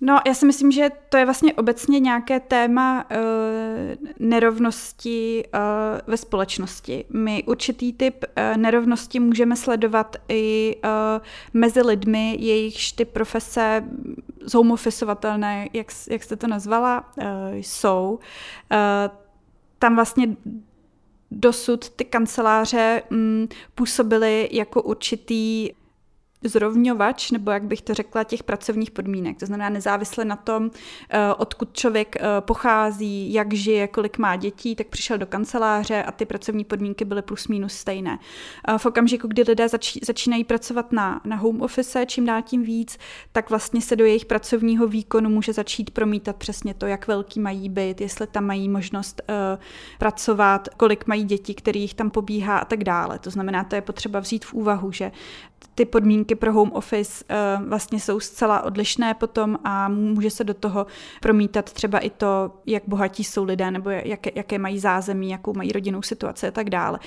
No, 0.00 0.20
já 0.26 0.34
si 0.34 0.46
myslím, 0.46 0.72
že 0.72 0.90
to 1.08 1.16
je 1.16 1.24
vlastně 1.24 1.54
obecně 1.54 2.00
nějaké 2.00 2.40
téma 2.40 3.04
uh, 3.10 3.16
nerovnosti 4.18 5.44
uh, 5.54 5.60
ve 6.06 6.16
společnosti. 6.16 7.04
My 7.10 7.42
určitý 7.46 7.92
typ 7.92 8.24
uh, 8.24 8.56
nerovnosti 8.56 9.20
můžeme 9.20 9.56
sledovat 9.56 10.16
i 10.28 10.76
uh, 10.84 10.90
mezi 11.54 11.82
lidmi, 11.82 12.36
jejichž 12.38 12.92
ty 12.92 13.04
profese 13.04 13.84
zhomoofisovatelné, 14.40 15.68
jak, 15.72 15.86
jak 16.10 16.22
jste 16.22 16.36
to 16.36 16.46
nazvala, 16.46 17.12
uh, 17.16 17.24
jsou. 17.54 18.18
Uh, 18.72 19.16
tam 19.78 19.94
vlastně 19.94 20.36
dosud 21.30 21.90
ty 21.90 22.04
kanceláře 22.04 23.02
um, 23.10 23.48
působily 23.74 24.48
jako 24.52 24.82
určitý 24.82 25.70
zrovňovač, 26.44 27.30
nebo 27.30 27.50
jak 27.50 27.64
bych 27.64 27.82
to 27.82 27.94
řekla, 27.94 28.24
těch 28.24 28.42
pracovních 28.42 28.90
podmínek. 28.90 29.38
To 29.38 29.46
znamená 29.46 29.68
nezávisle 29.68 30.24
na 30.24 30.36
tom, 30.36 30.70
eh, 31.10 31.34
odkud 31.34 31.76
člověk 31.76 32.16
eh, 32.16 32.22
pochází, 32.40 33.32
jak 33.32 33.54
žije, 33.54 33.88
kolik 33.88 34.18
má 34.18 34.36
dětí, 34.36 34.76
tak 34.76 34.86
přišel 34.86 35.18
do 35.18 35.26
kanceláře 35.26 36.02
a 36.02 36.12
ty 36.12 36.26
pracovní 36.26 36.64
podmínky 36.64 37.04
byly 37.04 37.22
plus 37.22 37.48
minus 37.48 37.72
stejné. 37.72 38.18
V 38.78 38.86
okamžiku, 38.86 39.28
kdy 39.28 39.42
lidé 39.42 39.68
zač- 39.68 39.98
začínají 40.02 40.44
pracovat 40.44 40.92
na, 40.92 41.20
na 41.24 41.36
home 41.36 41.62
office, 41.62 42.06
čím 42.06 42.26
dál 42.26 42.42
tím 42.42 42.62
víc, 42.62 42.98
tak 43.32 43.50
vlastně 43.50 43.80
se 43.80 43.96
do 43.96 44.04
jejich 44.04 44.24
pracovního 44.24 44.86
výkonu 44.86 45.30
může 45.30 45.52
začít 45.52 45.90
promítat 45.90 46.36
přesně 46.36 46.74
to, 46.74 46.86
jak 46.86 47.08
velký 47.08 47.40
mají 47.40 47.68
být, 47.68 48.00
jestli 48.00 48.26
tam 48.26 48.44
mají 48.44 48.68
možnost 48.68 49.22
uh, 49.28 49.34
pracovat, 49.98 50.68
kolik 50.76 51.06
mají 51.06 51.24
děti, 51.24 51.54
kterých 51.54 51.94
tam 51.94 52.10
pobíhá 52.10 52.58
a 52.58 52.64
tak 52.64 52.84
dále. 52.84 53.18
To 53.18 53.30
znamená, 53.30 53.64
to 53.64 53.74
je 53.74 53.80
potřeba 53.82 54.20
vzít 54.20 54.44
v 54.44 54.54
úvahu, 54.54 54.92
že 54.92 55.12
ty 55.74 55.84
podmínky 55.84 56.34
pro 56.34 56.52
home 56.52 56.72
office 56.72 57.24
uh, 57.58 57.68
vlastně 57.68 58.00
jsou 58.00 58.20
zcela 58.20 58.62
odlišné 58.62 59.14
potom 59.14 59.58
a 59.64 59.88
může 59.88 60.30
se 60.30 60.44
do 60.44 60.54
toho 60.54 60.86
promítat 61.22 61.72
třeba 61.72 61.98
i 61.98 62.10
to, 62.10 62.52
jak 62.66 62.82
bohatí 62.86 63.24
jsou 63.24 63.44
lidé 63.44 63.70
nebo 63.70 63.90
jaké, 63.90 64.30
jaké 64.34 64.58
mají 64.58 64.78
zázemí, 64.78 65.30
jakou 65.30 65.54
mají 65.54 65.72
rodinnou 65.72 66.02
situaci 66.02 66.48
a 66.48 66.50
tak 66.50 66.70
dále. 66.70 66.98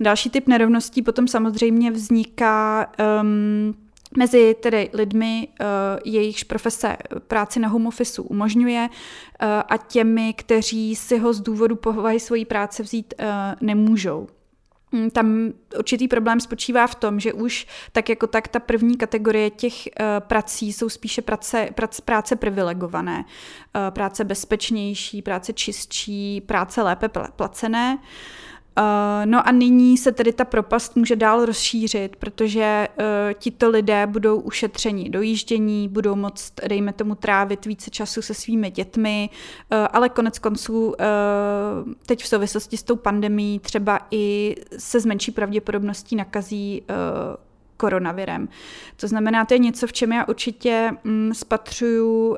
Další 0.00 0.30
typ 0.30 0.48
nerovností 0.48 1.02
potom 1.02 1.28
samozřejmě 1.28 1.90
vzniká 1.90 2.92
um, 3.22 3.74
mezi 4.16 4.56
tedy 4.62 4.90
lidmi, 4.92 5.48
uh, 5.60 5.66
jejichž 6.04 6.44
profese 6.44 6.96
práci 7.26 7.60
na 7.60 7.68
home 7.68 7.86
office 7.86 8.22
umožňuje 8.22 8.88
uh, 8.88 9.48
a 9.68 9.76
těmi, 9.76 10.34
kteří 10.34 10.96
si 10.96 11.18
ho 11.18 11.32
z 11.32 11.40
důvodu 11.40 11.76
povahy 11.76 12.20
svojí 12.20 12.44
práce 12.44 12.82
vzít 12.82 13.14
nemůžou. 13.60 14.26
Mm, 14.92 15.10
tam 15.10 15.52
určitý 15.78 16.08
problém 16.08 16.40
spočívá 16.40 16.86
v 16.86 16.94
tom, 16.94 17.20
že 17.20 17.32
už 17.32 17.66
tak 17.92 18.08
jako 18.08 18.26
tak 18.26 18.48
ta 18.48 18.60
první 18.60 18.96
kategorie 18.96 19.50
těch 19.50 19.74
uh, 19.74 20.06
prací 20.18 20.72
jsou 20.72 20.88
spíše 20.88 21.22
práce, 21.22 21.68
práce, 21.74 22.02
práce 22.02 22.36
privilegované, 22.36 23.24
uh, 23.24 23.90
práce 23.90 24.24
bezpečnější, 24.24 25.22
práce 25.22 25.52
čistší, 25.52 26.40
práce 26.40 26.82
lépe 26.82 27.08
placené. 27.36 27.98
Uh, 28.00 28.08
Uh, 28.78 29.26
no 29.26 29.48
a 29.48 29.52
nyní 29.52 29.96
se 29.96 30.12
tedy 30.12 30.32
ta 30.32 30.44
propast 30.44 30.96
může 30.96 31.16
dál 31.16 31.44
rozšířit, 31.44 32.16
protože 32.16 32.88
uh, 32.98 33.04
tito 33.38 33.70
lidé 33.70 34.06
budou 34.06 34.40
ušetřeni 34.40 35.10
dojíždění, 35.10 35.88
budou 35.88 36.14
moct, 36.14 36.52
dejme 36.68 36.92
tomu, 36.92 37.14
trávit 37.14 37.66
více 37.66 37.90
času 37.90 38.22
se 38.22 38.34
svými 38.34 38.70
dětmi, 38.70 39.30
uh, 39.72 39.78
ale 39.92 40.08
konec 40.08 40.38
konců 40.38 40.86
uh, 40.86 40.94
teď 42.06 42.22
v 42.22 42.28
souvislosti 42.28 42.76
s 42.76 42.82
tou 42.82 42.96
pandemí 42.96 43.58
třeba 43.58 44.00
i 44.10 44.56
se 44.78 45.00
s 45.00 45.06
menší 45.06 45.30
pravděpodobností 45.30 46.16
nakazí 46.16 46.82
uh, 46.82 46.96
koronavirem. 47.76 48.48
To 48.96 49.08
znamená, 49.08 49.44
to 49.44 49.54
je 49.54 49.58
něco, 49.58 49.86
v 49.86 49.92
čem 49.92 50.12
já 50.12 50.28
určitě 50.28 50.90
mm, 51.04 51.34
spatřuju 51.34 52.28
uh, 52.28 52.36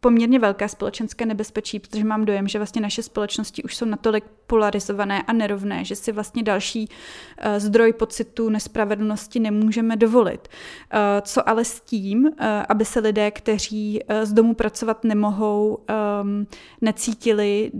poměrně 0.00 0.38
velké 0.38 0.68
společenské 0.68 1.26
nebezpečí, 1.26 1.78
protože 1.78 2.04
mám 2.04 2.24
dojem, 2.24 2.48
že 2.48 2.58
vlastně 2.58 2.80
naše 2.82 3.02
společnosti 3.02 3.62
už 3.62 3.76
jsou 3.76 3.84
natolik 3.84 4.24
polarizované 4.46 5.22
a 5.22 5.32
nerovné, 5.32 5.84
že 5.84 5.96
si 5.96 6.12
vlastně 6.12 6.42
další 6.42 6.88
uh, 6.88 7.58
zdroj 7.58 7.92
pocitu 7.92 8.48
nespravedlnosti 8.48 9.40
nemůžeme 9.40 9.96
dovolit. 9.96 10.48
Uh, 10.48 10.98
co 11.22 11.48
ale 11.48 11.64
s 11.64 11.80
tím, 11.80 12.24
uh, 12.24 12.30
aby 12.68 12.84
se 12.84 13.00
lidé, 13.00 13.30
kteří 13.30 14.00
z 14.22 14.32
domu 14.32 14.54
pracovat 14.54 15.04
nemohou, 15.04 15.78
um, 16.22 16.46
necítili 16.80 17.72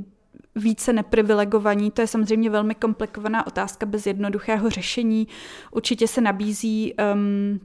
více 0.54 0.92
neprivilegovaní. 0.92 1.90
To 1.90 2.00
je 2.00 2.06
samozřejmě 2.06 2.50
velmi 2.50 2.74
komplikovaná 2.74 3.46
otázka 3.46 3.86
bez 3.86 4.06
jednoduchého 4.06 4.70
řešení. 4.70 5.28
Určitě 5.70 6.08
se 6.08 6.20
nabízí 6.20 6.94
um, 7.14 7.60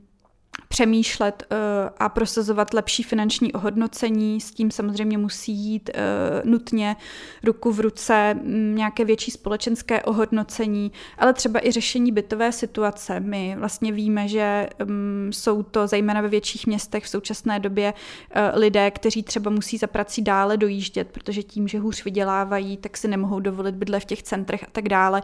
přemýšlet 0.68 1.44
uh, 1.52 1.58
a 2.00 2.10
prosazovat 2.10 2.74
lepší 2.74 3.04
finanční 3.04 3.54
ohodnocení. 3.54 4.42
S 4.42 4.52
tím 4.52 4.72
samozřejmě 4.72 5.18
musí 5.18 5.54
jít 5.54 5.90
uh, 5.94 6.52
nutně 6.52 6.96
ruku 7.44 7.72
v 7.72 7.80
ruce 7.80 8.36
um, 8.44 8.76
nějaké 8.76 9.06
větší 9.06 9.32
společenské 9.32 10.04
ohodnocení, 10.04 10.92
ale 11.18 11.34
třeba 11.34 11.68
i 11.68 11.72
řešení 11.72 12.12
bytové 12.12 12.52
situace. 12.52 13.20
My 13.20 13.56
vlastně 13.60 13.92
víme, 13.92 14.28
že 14.28 14.70
um, 14.86 15.34
jsou 15.34 15.64
to 15.64 15.88
zejména 15.88 16.22
ve 16.22 16.28
větších 16.28 16.68
městech 16.68 17.04
v 17.04 17.10
současné 17.10 17.60
době 17.60 17.94
uh, 17.94 18.60
lidé, 18.60 18.92
kteří 18.92 19.24
třeba 19.24 19.52
musí 19.52 19.78
za 19.78 19.88
prací 19.88 20.22
dále 20.22 20.58
dojíždět, 20.58 21.08
protože 21.08 21.44
tím, 21.44 21.68
že 21.68 21.80
hůř 21.80 22.04
vydělávají, 22.06 22.78
tak 22.78 22.98
si 22.98 23.08
nemohou 23.08 23.40
dovolit 23.40 23.76
bydle 23.76 24.00
v 24.00 24.06
těch 24.06 24.24
centrech 24.24 24.64
a 24.64 24.68
tak 24.72 24.90
dále. 24.90 25.22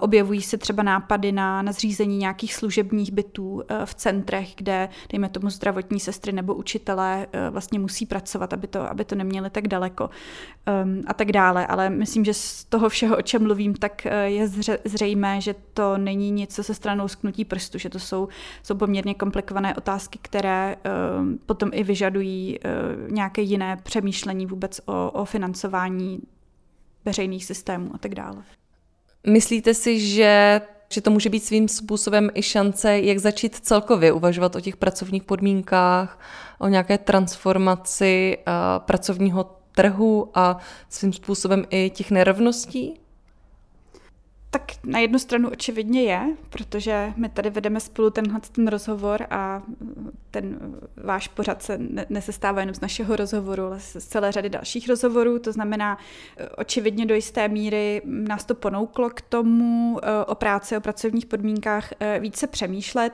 Objevují 0.00 0.42
se 0.42 0.58
třeba 0.58 0.82
nápady 0.82 1.32
na, 1.32 1.62
na 1.62 1.72
zřízení 1.72 2.16
nějakých 2.16 2.54
služebních 2.54 3.12
bytů 3.12 3.62
v 3.84 3.94
centrech, 3.94 4.51
kde, 4.56 4.88
dejme 5.12 5.28
tomu, 5.28 5.50
zdravotní 5.50 6.00
sestry 6.00 6.32
nebo 6.32 6.54
učitelé 6.54 7.26
eh, 7.32 7.50
vlastně 7.50 7.78
musí 7.78 8.06
pracovat, 8.06 8.52
aby 8.52 8.66
to, 8.66 8.90
aby 8.90 9.04
to 9.04 9.14
neměli 9.14 9.50
tak 9.50 9.68
daleko 9.68 10.10
um, 10.84 11.02
a 11.06 11.14
tak 11.14 11.32
dále. 11.32 11.66
Ale 11.66 11.90
myslím, 11.90 12.24
že 12.24 12.34
z 12.34 12.64
toho 12.64 12.88
všeho, 12.88 13.16
o 13.16 13.22
čem 13.22 13.42
mluvím, 13.42 13.74
tak 13.74 14.06
eh, 14.06 14.30
je 14.30 14.48
zřejmé, 14.84 15.40
že 15.40 15.54
to 15.74 15.98
není 15.98 16.30
nic, 16.30 16.54
co 16.54 16.62
se 16.62 16.74
stranou 16.74 17.08
sknutí 17.08 17.44
prstu, 17.44 17.78
že 17.78 17.88
to 17.88 17.98
jsou, 17.98 18.28
jsou 18.62 18.74
poměrně 18.74 19.14
komplikované 19.14 19.74
otázky, 19.74 20.18
které 20.22 20.76
um, 21.20 21.38
potom 21.46 21.70
i 21.72 21.82
vyžadují 21.82 22.58
uh, 22.58 23.12
nějaké 23.12 23.42
jiné 23.42 23.76
přemýšlení 23.82 24.46
vůbec 24.46 24.80
o, 24.86 25.10
o 25.10 25.24
financování 25.24 26.20
veřejných 27.04 27.44
systémů 27.44 27.90
a 27.94 27.98
tak 27.98 28.14
dále. 28.14 28.42
Myslíte 29.26 29.74
si, 29.74 30.00
že 30.00 30.60
že 30.92 31.00
to 31.00 31.10
může 31.10 31.30
být 31.30 31.44
svým 31.44 31.68
způsobem 31.68 32.30
i 32.34 32.42
šance, 32.42 33.00
jak 33.00 33.18
začít 33.18 33.56
celkově 33.56 34.12
uvažovat 34.12 34.56
o 34.56 34.60
těch 34.60 34.76
pracovních 34.76 35.22
podmínkách, 35.22 36.20
o 36.58 36.68
nějaké 36.68 36.98
transformaci 36.98 38.38
uh, 38.38 38.84
pracovního 38.84 39.56
trhu 39.74 40.30
a 40.34 40.58
svým 40.88 41.12
způsobem 41.12 41.64
i 41.70 41.90
těch 41.90 42.10
nerovností? 42.10 43.01
Tak 44.54 44.72
na 44.84 44.98
jednu 44.98 45.18
stranu 45.18 45.50
očividně 45.50 46.02
je, 46.02 46.36
protože 46.50 47.12
my 47.16 47.28
tady 47.28 47.50
vedeme 47.50 47.80
spolu 47.80 48.10
tenhle 48.10 48.40
ten 48.52 48.68
rozhovor 48.68 49.26
a 49.30 49.62
ten 50.30 50.58
váš 50.96 51.28
pořad 51.28 51.62
se 51.62 51.78
nesestává 52.08 52.60
jenom 52.60 52.74
z 52.74 52.80
našeho 52.80 53.16
rozhovoru, 53.16 53.64
ale 53.64 53.80
z 53.80 53.96
celé 54.06 54.32
řady 54.32 54.48
dalších 54.48 54.88
rozhovorů. 54.88 55.38
To 55.38 55.52
znamená, 55.52 55.98
očividně 56.56 57.06
do 57.06 57.14
jisté 57.14 57.48
míry 57.48 58.02
nás 58.04 58.44
to 58.44 58.54
ponouklo 58.54 59.10
k 59.10 59.20
tomu 59.20 59.98
eh, 60.02 60.24
o 60.24 60.34
práci, 60.34 60.76
o 60.76 60.80
pracovních 60.80 61.26
podmínkách 61.26 61.90
eh, 62.00 62.18
více 62.20 62.46
přemýšlet. 62.46 63.12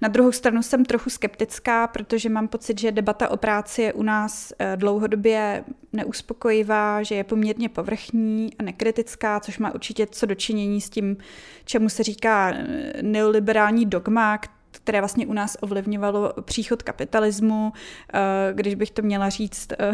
Na 0.00 0.08
druhou 0.08 0.32
stranu 0.32 0.62
jsem 0.62 0.84
trochu 0.84 1.10
skeptická, 1.10 1.86
protože 1.86 2.28
mám 2.28 2.48
pocit, 2.48 2.80
že 2.80 2.92
debata 2.92 3.28
o 3.28 3.36
práci 3.36 3.82
je 3.82 3.92
u 3.92 4.02
nás 4.02 4.52
eh, 4.58 4.76
dlouhodobě 4.76 5.64
neuspokojivá, 5.92 7.02
že 7.02 7.14
je 7.14 7.24
poměrně 7.24 7.68
povrchní 7.68 8.50
a 8.58 8.62
nekritická, 8.62 9.40
což 9.40 9.58
má 9.58 9.74
určitě 9.74 10.06
co 10.06 10.26
dočinění 10.26 10.73
s 10.80 10.90
tím, 10.90 11.16
čemu 11.64 11.88
se 11.88 12.02
říká 12.02 12.52
eh, 12.54 12.92
neoliberální 13.02 13.86
dogma, 13.86 14.38
které 14.70 15.00
vlastně 15.00 15.26
u 15.26 15.32
nás 15.32 15.56
ovlivňovalo 15.60 16.32
příchod 16.40 16.82
kapitalismu. 16.82 17.72
Eh, 18.14 18.20
když 18.52 18.74
bych 18.74 18.90
to 18.90 19.02
měla 19.02 19.28
říct 19.28 19.68
eh, 19.72 19.92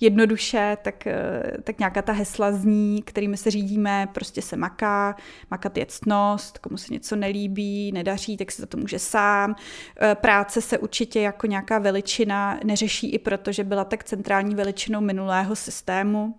jednoduše, 0.00 0.76
tak, 0.82 1.04
tak 1.64 1.78
nějaká 1.78 2.02
ta 2.02 2.12
hesla 2.12 2.52
zní, 2.52 3.02
kterými 3.02 3.36
se 3.36 3.50
řídíme, 3.50 4.08
prostě 4.12 4.42
se 4.42 4.56
maká, 4.56 5.16
makat 5.50 5.76
je 5.76 5.86
ctnost, 5.86 6.58
komu 6.58 6.76
se 6.76 6.92
něco 6.92 7.16
nelíbí, 7.16 7.92
nedaří, 7.92 8.36
tak 8.36 8.52
se 8.52 8.62
za 8.62 8.66
to 8.66 8.76
může 8.76 8.98
sám. 8.98 9.54
Práce 10.14 10.60
se 10.60 10.78
určitě 10.78 11.20
jako 11.20 11.46
nějaká 11.46 11.78
veličina 11.78 12.60
neřeší 12.64 13.10
i 13.10 13.18
proto, 13.18 13.52
že 13.52 13.64
byla 13.64 13.84
tak 13.84 14.04
centrální 14.04 14.54
veličinou 14.54 15.00
minulého 15.00 15.56
systému. 15.56 16.34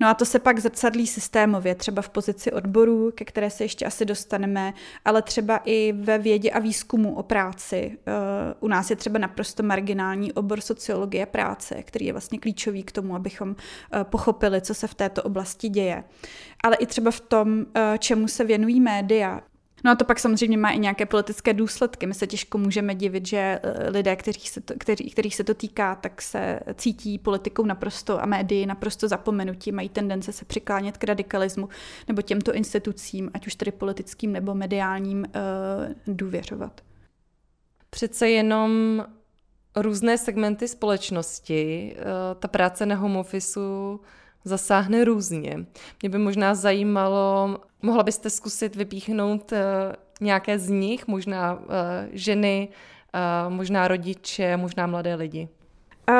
No 0.00 0.08
a 0.08 0.14
to 0.14 0.24
se 0.24 0.38
pak 0.38 0.58
zrcadlí 0.58 1.06
systémově, 1.06 1.74
třeba 1.74 2.02
v 2.02 2.08
pozici 2.08 2.52
odborů, 2.52 3.12
ke 3.14 3.24
které 3.24 3.50
se 3.50 3.64
ještě 3.64 3.86
asi 3.86 4.04
dostaneme, 4.04 4.74
ale 5.04 5.22
třeba 5.22 5.60
i 5.64 5.92
ve 5.92 6.18
vědě 6.18 6.50
a 6.50 6.58
výzkumu 6.58 7.14
o 7.14 7.22
práci. 7.22 7.98
Eh, 8.06 8.54
u 8.60 8.68
nás 8.68 8.90
je 8.90 8.96
třeba 8.96 9.18
naprosto 9.18 9.62
marginální 9.62 10.32
obor 10.32 10.60
sociologie 10.60 11.26
práce, 11.26 11.82
který 11.82 12.06
je 12.06 12.12
vlastně 12.12 12.38
klíčový 12.38 12.82
k 12.82 12.92
tomu, 12.92 13.14
abychom 13.14 13.56
eh, 13.92 14.04
pochopili, 14.04 14.60
co 14.60 14.74
se 14.74 14.86
v 14.86 14.94
této 14.94 15.22
oblasti 15.22 15.68
děje. 15.68 16.04
Ale 16.62 16.76
i 16.76 16.86
třeba 16.86 17.10
v 17.10 17.20
tom, 17.20 17.66
eh, 17.74 17.98
čemu 17.98 18.28
se 18.28 18.44
věnují 18.44 18.80
média. 18.80 19.40
No 19.84 19.90
a 19.90 19.94
to 19.94 20.04
pak 20.04 20.18
samozřejmě 20.18 20.58
má 20.58 20.70
i 20.70 20.78
nějaké 20.78 21.06
politické 21.06 21.54
důsledky. 21.54 22.06
My 22.06 22.14
se 22.14 22.26
těžko 22.26 22.58
můžeme 22.58 22.94
divit, 22.94 23.26
že 23.26 23.60
eh, 23.62 23.90
lidé, 23.90 24.16
kterých 24.16 24.50
se 24.50 24.60
to, 24.60 24.74
kteří, 24.78 25.10
kterých 25.10 25.36
se 25.36 25.44
to 25.44 25.54
týká, 25.54 25.94
tak 25.94 26.22
se 26.22 26.60
cítí 26.74 27.18
politikou 27.18 27.64
naprosto 27.64 28.22
a 28.22 28.26
médii 28.26 28.66
naprosto 28.66 29.08
zapomenutí, 29.08 29.72
mají 29.72 29.88
tendence 29.88 30.32
se 30.32 30.44
přiklánět 30.44 30.96
k 30.96 31.04
radikalismu 31.04 31.68
nebo 32.08 32.22
těmto 32.22 32.52
institucím, 32.52 33.30
ať 33.34 33.46
už 33.46 33.54
tedy 33.54 33.72
politickým 33.72 34.32
nebo 34.32 34.54
mediálním, 34.54 35.24
eh, 35.24 35.94
důvěřovat. 36.06 36.80
Přece 37.90 38.30
jenom 38.30 39.04
různé 39.76 40.18
segmenty 40.18 40.68
společnosti, 40.68 41.94
eh, 41.98 42.04
ta 42.34 42.48
práce 42.48 42.86
na 42.86 42.96
home 42.96 43.16
officeu 43.16 44.00
zasáhne 44.44 45.04
různě. 45.04 45.66
Mě 46.02 46.08
by 46.08 46.18
možná 46.18 46.54
zajímalo, 46.54 47.58
mohla 47.82 48.02
byste 48.02 48.30
zkusit 48.30 48.76
vypíchnout 48.76 49.52
uh, 49.52 49.58
nějaké 50.20 50.58
z 50.58 50.68
nich, 50.68 51.06
možná 51.06 51.54
uh, 51.54 51.60
ženy, 52.12 52.68
uh, 53.48 53.52
možná 53.52 53.88
rodiče, 53.88 54.56
možná 54.56 54.86
mladé 54.86 55.14
lidi? 55.14 55.48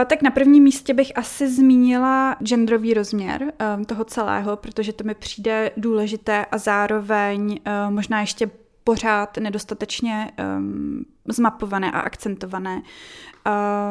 Tak 0.06 0.22
na 0.22 0.30
prvním 0.30 0.64
místě 0.64 0.94
bych 0.94 1.18
asi 1.18 1.50
zmínila 1.50 2.36
genderový 2.42 2.94
rozměr 2.94 3.52
toho 3.86 4.04
celého, 4.04 4.56
protože 4.56 4.92
to 4.92 5.04
mi 5.04 5.14
přijde 5.14 5.70
důležité 5.76 6.44
a 6.44 6.58
zároveň 6.58 7.60
možná 7.88 8.20
ještě 8.20 8.50
pořád 8.84 9.36
nedostatečně 9.36 10.30
um, 10.58 11.04
zmapované 11.28 11.92
a 11.92 12.00
akcentované. 12.00 12.82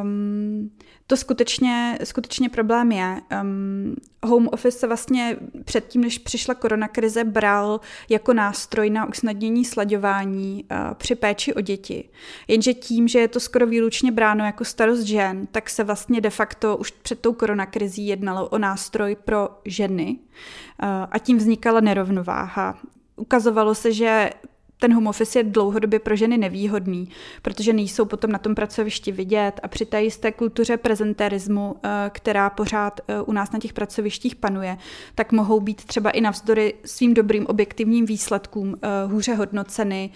Um, 0.04 0.72
to 1.08 1.18
skutečně, 1.18 1.98
skutečně 2.04 2.50
problém 2.50 2.92
je. 2.92 3.22
Um, 3.42 3.96
home 4.26 4.50
office 4.52 4.80
se 4.80 4.88
vlastně 4.88 5.38
předtím, 5.66 6.02
než 6.02 6.18
přišla 6.18 6.56
koronakrize, 6.56 7.24
bral 7.24 7.80
jako 8.10 8.34
nástroj 8.34 8.90
na 8.90 9.06
usnadnění 9.06 9.66
slaďování 9.66 10.64
uh, 10.64 10.94
při 10.94 11.16
péči 11.16 11.54
o 11.54 11.62
děti. 11.62 12.10
Jenže 12.48 12.74
tím, 12.74 13.08
že 13.08 13.20
je 13.20 13.28
to 13.28 13.40
skoro 13.40 13.68
výlučně 13.68 14.12
bráno 14.12 14.46
jako 14.46 14.66
starost 14.66 15.02
žen, 15.02 15.48
tak 15.52 15.70
se 15.70 15.84
vlastně 15.84 16.22
de 16.22 16.30
facto 16.30 16.78
už 16.78 16.92
před 16.92 17.20
tou 17.20 17.34
koronakrizí 17.34 18.08
jednalo 18.08 18.50
o 18.50 18.58
nástroj 18.58 19.16
pro 19.26 19.50
ženy 19.66 20.18
uh, 20.18 20.90
a 21.12 21.20
tím 21.20 21.38
vznikala 21.38 21.80
nerovnováha. 21.80 22.78
Ukazovalo 23.16 23.76
se, 23.76 23.92
že 23.92 24.30
ten 24.84 24.94
home 24.94 25.08
office 25.08 25.40
je 25.40 25.44
dlouhodobě 25.44 26.00
pro 26.00 26.16
ženy 26.16 26.38
nevýhodný, 26.38 27.10
protože 27.42 27.74
nejsou 27.74 28.06
potom 28.06 28.32
na 28.32 28.40
tom 28.40 28.56
pracovišti 28.56 29.12
vidět 29.12 29.60
a 29.64 29.68
při 29.68 29.86
té 29.86 30.04
jisté 30.04 30.32
kultuře 30.32 30.78
prezentérismu, 30.78 31.76
eh, 31.84 31.90
která 32.14 32.50
pořád 32.50 33.02
eh, 33.08 33.22
u 33.22 33.32
nás 33.32 33.52
na 33.52 33.60
těch 33.60 33.74
pracovištích 33.74 34.36
panuje, 34.36 34.78
tak 35.16 35.32
mohou 35.32 35.60
být 35.60 35.84
třeba 35.84 36.10
i 36.10 36.22
navzdory 36.22 36.74
svým 36.86 37.14
dobrým 37.14 37.46
objektivním 37.48 38.06
výsledkům 38.06 38.76
eh, 38.76 38.88
hůře 39.08 39.36
hodnoceny, 39.36 40.10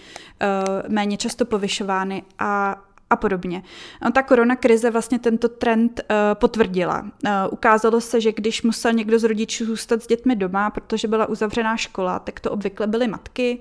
méně 0.88 1.16
často 1.16 1.44
povyšovány 1.44 2.22
a 2.38 2.82
a 3.10 3.16
podobně. 3.16 3.62
No, 4.02 4.10
ta 4.10 4.22
korona 4.22 4.56
krize 4.56 4.90
vlastně 4.90 5.18
tento 5.18 5.48
trend 5.48 6.00
uh, 6.00 6.16
potvrdila. 6.34 7.00
Uh, 7.02 7.30
ukázalo 7.50 8.00
se, 8.00 8.20
že 8.20 8.32
když 8.32 8.62
musel 8.62 8.92
někdo 8.92 9.18
z 9.18 9.24
rodičů 9.24 9.64
zůstat 9.64 10.02
s 10.02 10.06
dětmi 10.06 10.36
doma, 10.36 10.70
protože 10.70 11.08
byla 11.08 11.26
uzavřená 11.26 11.76
škola, 11.76 12.18
tak 12.18 12.40
to 12.40 12.50
obvykle 12.50 12.86
byly 12.86 13.08
matky. 13.08 13.60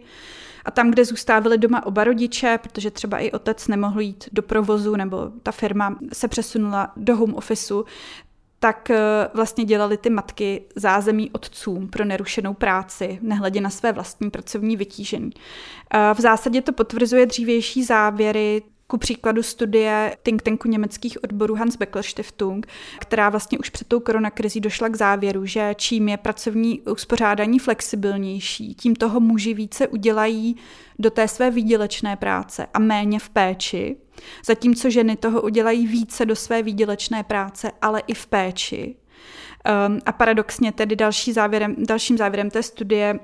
A 0.68 0.72
tam, 0.72 0.92
kde 0.92 1.06
zůstávali 1.06 1.58
doma 1.58 1.86
oba 1.86 2.04
rodiče, 2.04 2.60
protože 2.62 2.92
třeba 2.92 3.20
i 3.20 3.32
otec 3.32 3.68
nemohl 3.68 4.02
jít 4.02 4.30
do 4.32 4.42
provozu 4.42 4.96
nebo 4.96 5.32
ta 5.44 5.52
firma 5.52 5.96
se 6.14 6.28
přesunula 6.28 6.92
do 6.96 7.16
home 7.16 7.36
officeu, 7.36 7.86
tak 8.60 8.90
eh, 8.90 9.30
vlastně 9.34 9.66
dělali 9.66 9.98
ty 9.98 10.10
matky 10.10 10.64
zázemí 10.76 11.32
otcům 11.32 11.88
pro 11.88 12.06
nerušenou 12.06 12.54
práci, 12.54 13.20
nehledě 13.22 13.62
na 13.62 13.70
své 13.70 13.92
vlastní 13.92 14.30
pracovní 14.30 14.78
vytížení. 14.78 15.32
V 16.14 16.22
zásadě 16.22 16.62
to 16.62 16.74
potvrzuje 16.74 17.26
dřívější 17.26 17.84
závěry 17.84 18.62
ku 18.88 18.98
příkladu 18.98 19.44
studie 19.44 20.18
think 20.24 20.42
tanku 20.42 20.68
německých 20.68 21.24
odborů 21.24 21.56
Hans 21.56 21.76
Beckler 21.76 22.04
Stiftung, 22.04 22.68
která 23.00 23.30
vlastně 23.30 23.60
už 23.60 23.70
před 23.70 23.88
tou 23.88 24.00
koronakrizí 24.00 24.60
došla 24.60 24.90
k 24.90 24.96
závěru, 24.96 25.46
že 25.46 25.76
čím 25.78 26.10
je 26.10 26.18
pracovní 26.18 26.82
uspořádání 26.82 27.60
flexibilnější, 27.60 28.76
tím 28.76 28.96
toho 28.96 29.20
muži 29.20 29.54
více 29.54 29.88
udělají 29.88 30.56
do 31.00 31.10
té 31.10 31.28
své 31.28 31.52
výdělečné 31.52 32.16
práce 32.16 32.68
a 32.74 32.80
méně 32.80 33.20
v 33.20 33.30
péči, 33.30 33.98
zatímco 34.46 34.90
ženy 34.90 35.16
toho 35.16 35.42
udělají 35.42 35.88
více 35.88 36.26
do 36.26 36.36
své 36.36 36.64
výdělečné 36.64 37.24
práce, 37.24 37.72
ale 37.82 38.02
i 38.08 38.14
v 38.14 38.28
péči. 38.28 38.96
Um, 39.88 40.00
a 40.06 40.12
paradoxně 40.12 40.72
tedy 40.72 40.96
další 40.96 41.34
závěrem, 41.34 41.76
dalším 41.88 42.18
závěrem 42.18 42.50
té 42.50 42.64
studie 42.64 43.20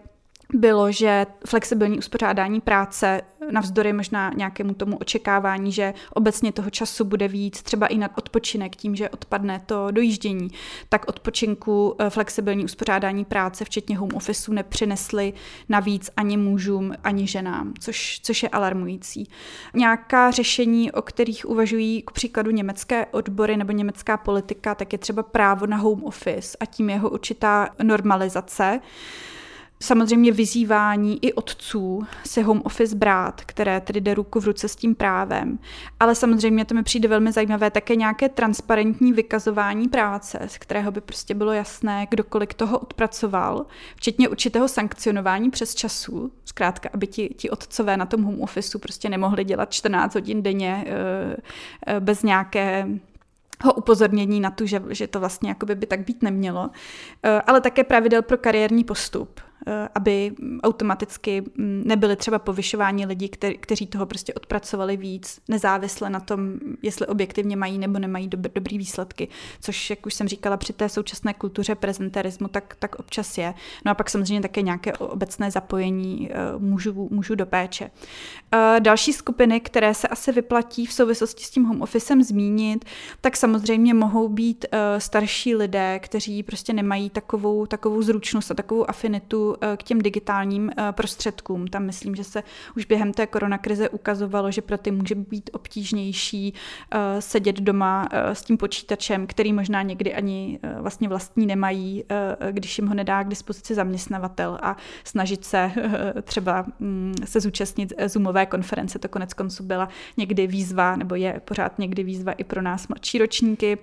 bylo, 0.54 0.92
že 0.92 1.26
flexibilní 1.48 1.98
uspořádání 1.98 2.62
práce 2.62 3.22
navzdory 3.52 3.94
možná 3.94 4.32
nějakému 4.36 4.74
tomu 4.74 4.98
očekávání, 4.98 5.72
že 5.72 5.94
obecně 6.14 6.52
toho 6.52 6.70
času 6.70 7.06
bude 7.06 7.28
víc, 7.28 7.62
třeba 7.62 7.88
i 7.88 7.98
na 7.98 8.18
odpočinek 8.18 8.76
tím, 8.76 8.96
že 8.96 9.10
odpadne 9.10 9.62
to 9.66 9.92
dojíždění, 9.92 10.50
tak 10.90 11.08
odpočinku 11.08 11.96
eh, 12.00 12.10
flexibilní 12.10 12.66
uspořádání 12.66 13.26
práce, 13.26 13.66
včetně 13.66 13.98
home 13.98 14.10
officeu, 14.14 14.54
nepřinesly 14.54 15.34
navíc 15.70 16.10
ani 16.18 16.38
mužům, 16.38 16.94
ani 17.04 17.28
ženám, 17.28 17.74
což, 17.80 18.20
což 18.24 18.44
je 18.44 18.50
alarmující. 18.50 19.30
Nějaká 19.74 20.32
řešení, 20.32 20.92
o 20.92 21.02
kterých 21.02 21.50
uvažují 21.50 22.02
k 22.02 22.12
příkladu 22.12 22.52
německé 22.52 23.06
odbory 23.06 23.58
nebo 23.58 23.72
německá 23.72 24.18
politika, 24.18 24.76
tak 24.76 24.94
je 24.94 25.00
třeba 25.00 25.24
právo 25.24 25.66
na 25.66 25.78
home 25.78 26.04
office 26.04 26.58
a 26.60 26.66
tím 26.66 26.90
jeho 26.90 27.10
určitá 27.10 27.70
normalizace 27.84 28.80
samozřejmě 29.84 30.32
vyzývání 30.32 31.26
i 31.26 31.34
otců 31.34 32.04
si 32.26 32.42
home 32.42 32.62
office 32.66 32.96
brát, 32.96 33.42
které 33.46 33.82
tedy 33.82 34.02
jde 34.02 34.14
ruku 34.14 34.40
v 34.40 34.46
ruce 34.46 34.68
s 34.68 34.76
tím 34.76 34.96
právem. 34.96 35.60
Ale 36.00 36.16
samozřejmě 36.16 36.66
to 36.66 36.76
mi 36.76 36.84
přijde 36.84 37.08
velmi 37.08 37.32
zajímavé 37.32 37.72
také 37.72 37.96
nějaké 37.96 38.30
transparentní 38.30 39.14
vykazování 39.14 39.88
práce, 39.88 40.40
z 40.48 40.58
kterého 40.58 40.92
by 40.92 41.02
prostě 41.02 41.34
bylo 41.34 41.54
jasné, 41.54 42.08
kdo 42.10 42.24
kolik 42.24 42.54
toho 42.54 42.80
odpracoval, 42.80 43.66
včetně 43.96 44.30
určitého 44.30 44.68
sankcionování 44.68 45.50
přes 45.50 45.76
času, 45.76 46.32
zkrátka, 46.46 46.90
aby 46.94 47.08
ti, 47.08 47.30
ti 47.38 47.50
otcové 47.50 47.98
na 47.98 48.06
tom 48.06 48.24
home 48.24 48.42
officeu 48.42 48.80
prostě 48.80 49.10
nemohli 49.10 49.44
dělat 49.44 49.74
14 49.74 50.14
hodin 50.14 50.44
denně 50.44 50.86
eh, 50.88 51.38
eh, 51.88 52.00
bez 52.00 52.24
nějaké 52.24 52.88
ho 53.64 53.74
upozornění 53.74 54.40
na 54.40 54.52
to, 54.52 54.66
že, 54.66 54.82
že 54.90 55.08
to 55.08 55.20
vlastně 55.20 55.50
jakoby 55.50 55.76
by 55.76 55.86
tak 55.86 56.00
být 56.00 56.22
nemělo, 56.24 56.70
eh, 57.24 57.42
ale 57.42 57.62
také 57.62 57.84
pravidel 57.84 58.22
pro 58.22 58.38
kariérní 58.38 58.84
postup. 58.84 59.42
Eh, 59.68 59.90
aby 59.96 60.32
automaticky 60.64 61.42
mm, 61.42 61.84
nebyly 61.86 62.16
třeba 62.16 62.40
povyšování 62.40 63.06
lidí, 63.06 63.30
kteří 63.60 63.88
toho 63.88 64.06
prostě 64.06 64.34
odpracovali 64.34 64.98
víc, 64.98 65.40
nezávisle 65.48 66.10
na 66.10 66.20
tom, 66.20 66.54
jestli 66.82 67.08
objektivně 67.08 67.56
mají 67.56 67.78
nebo 67.78 68.00
nemají 68.00 68.30
dob- 68.30 68.52
dobrý 68.56 68.78
výsledky, 68.78 69.28
což, 69.62 69.90
jak 69.90 70.06
už 70.06 70.14
jsem 70.14 70.28
říkala, 70.28 70.58
při 70.58 70.74
té 70.74 70.90
současné 70.90 71.34
kultuře 71.34 71.76
prezenterismu 71.76 72.48
tak, 72.48 72.76
tak 72.80 72.96
občas 72.96 73.38
je. 73.38 73.54
No 73.86 73.92
a 73.92 73.96
pak 73.96 74.10
samozřejmě 74.10 74.42
také 74.42 74.62
nějaké 74.62 74.94
obecné 74.94 75.52
zapojení 75.52 76.30
uh, 76.56 76.62
mužů, 76.62 77.08
mužů 77.12 77.36
do 77.36 77.46
péče. 77.46 77.92
Uh, 78.54 78.80
další 78.80 79.14
skupiny, 79.14 79.60
které 79.60 79.94
se 79.94 80.08
asi 80.08 80.32
vyplatí 80.32 80.86
v 80.86 80.94
souvislosti 80.94 81.44
s 81.44 81.50
tím 81.50 81.64
home 81.66 81.82
officem 81.82 82.24
zmínit, 82.24 82.86
tak 83.22 83.38
samozřejmě 83.38 83.94
mohou 83.94 84.30
být 84.30 84.66
starší 84.98 85.56
lidé, 85.56 86.00
kteří 86.00 86.44
prostě 86.44 86.74
nemají 86.74 87.10
takovou, 87.10 87.66
takovou 87.66 88.02
zručnost 88.02 88.52
a 88.52 88.54
takovou 88.54 88.90
afinitu 88.90 89.53
Eh, 89.62 89.78
k 89.78 89.84
těm 89.84 90.02
digitálním 90.02 90.72
eh, 90.78 90.92
prostředkům. 90.92 91.68
Tam 91.68 91.86
myslím, 91.86 92.16
že 92.16 92.24
se 92.24 92.44
už 92.78 92.86
během 92.86 93.14
té 93.14 93.28
koronakrize 93.28 93.90
ukazovalo, 93.90 94.52
že 94.52 94.62
pro 94.62 94.78
ty 94.78 94.92
může 94.92 95.16
být 95.16 95.50
obtížnější 95.54 96.54
eh, 96.92 97.22
sedět 97.22 97.62
doma 97.62 98.10
s 98.14 98.42
tím 98.42 98.58
počítačem, 98.58 99.28
který 99.28 99.54
možná 99.54 99.82
někdy 99.82 100.14
ani 100.14 100.60
vlastně 100.80 101.10
vlastní 101.10 101.46
nemají, 101.46 102.04
když 102.52 102.78
jim 102.78 102.88
ho 102.88 102.94
nedá 102.94 103.24
k 103.24 103.30
dispozici 103.30 103.76
zaměstnavatel 103.76 104.58
a 104.62 104.78
snažit 105.04 105.46
se 105.46 105.72
třeba 106.24 106.66
mm, 106.80 107.14
se 107.26 107.40
zúčastnit 107.40 107.94
Zoomové 108.06 108.46
konference. 108.46 109.00
To 109.00 109.10
konec 109.10 109.34
konců 109.34 109.64
byla 109.64 109.90
někdy 110.18 110.48
výzva, 110.48 110.96
nebo 110.96 111.16
je 111.16 111.42
pořád 111.46 111.80
někdy 111.80 112.04
výzva 112.04 112.32
i 112.32 112.44
pro 112.44 112.62
nás 112.62 112.88
mladší 112.88 113.18
ročníky 113.18 113.78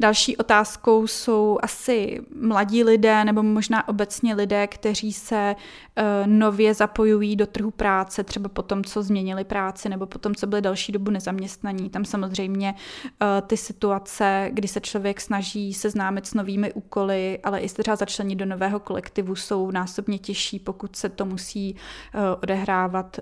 další 0.00 0.36
otázkou 0.36 1.06
jsou 1.06 1.58
asi 1.62 2.20
mladí 2.40 2.84
lidé 2.84 3.24
nebo 3.24 3.42
možná 3.42 3.88
obecně 3.88 4.34
lidé, 4.34 4.66
kteří 4.66 5.12
se 5.12 5.56
uh, 5.56 6.26
nově 6.26 6.74
zapojují 6.74 7.36
do 7.36 7.46
trhu 7.46 7.70
práce, 7.70 8.24
třeba 8.24 8.48
po 8.48 8.62
tom, 8.62 8.84
co 8.84 9.02
změnili 9.02 9.44
práci 9.44 9.88
nebo 9.88 10.06
po 10.06 10.18
tom, 10.18 10.34
co 10.34 10.46
byli 10.46 10.62
další 10.62 10.92
dobu 10.92 11.10
nezaměstnaní. 11.10 11.90
Tam 11.90 12.04
samozřejmě 12.04 12.74
uh, 12.74 13.46
ty 13.46 13.56
situace, 13.56 14.50
kdy 14.52 14.68
se 14.68 14.80
člověk 14.80 15.20
snaží 15.20 15.74
seznámit 15.74 16.26
s 16.26 16.34
novými 16.34 16.72
úkoly, 16.72 17.38
ale 17.44 17.60
i 17.60 17.68
třeba 17.68 17.96
začlenit 17.96 18.38
do 18.38 18.46
nového 18.46 18.80
kolektivu, 18.80 19.36
jsou 19.36 19.70
násobně 19.70 20.18
těžší, 20.18 20.58
pokud 20.58 20.96
se 20.96 21.08
to 21.08 21.24
musí 21.24 21.74
uh, 21.74 22.20
odehrávat, 22.42 23.20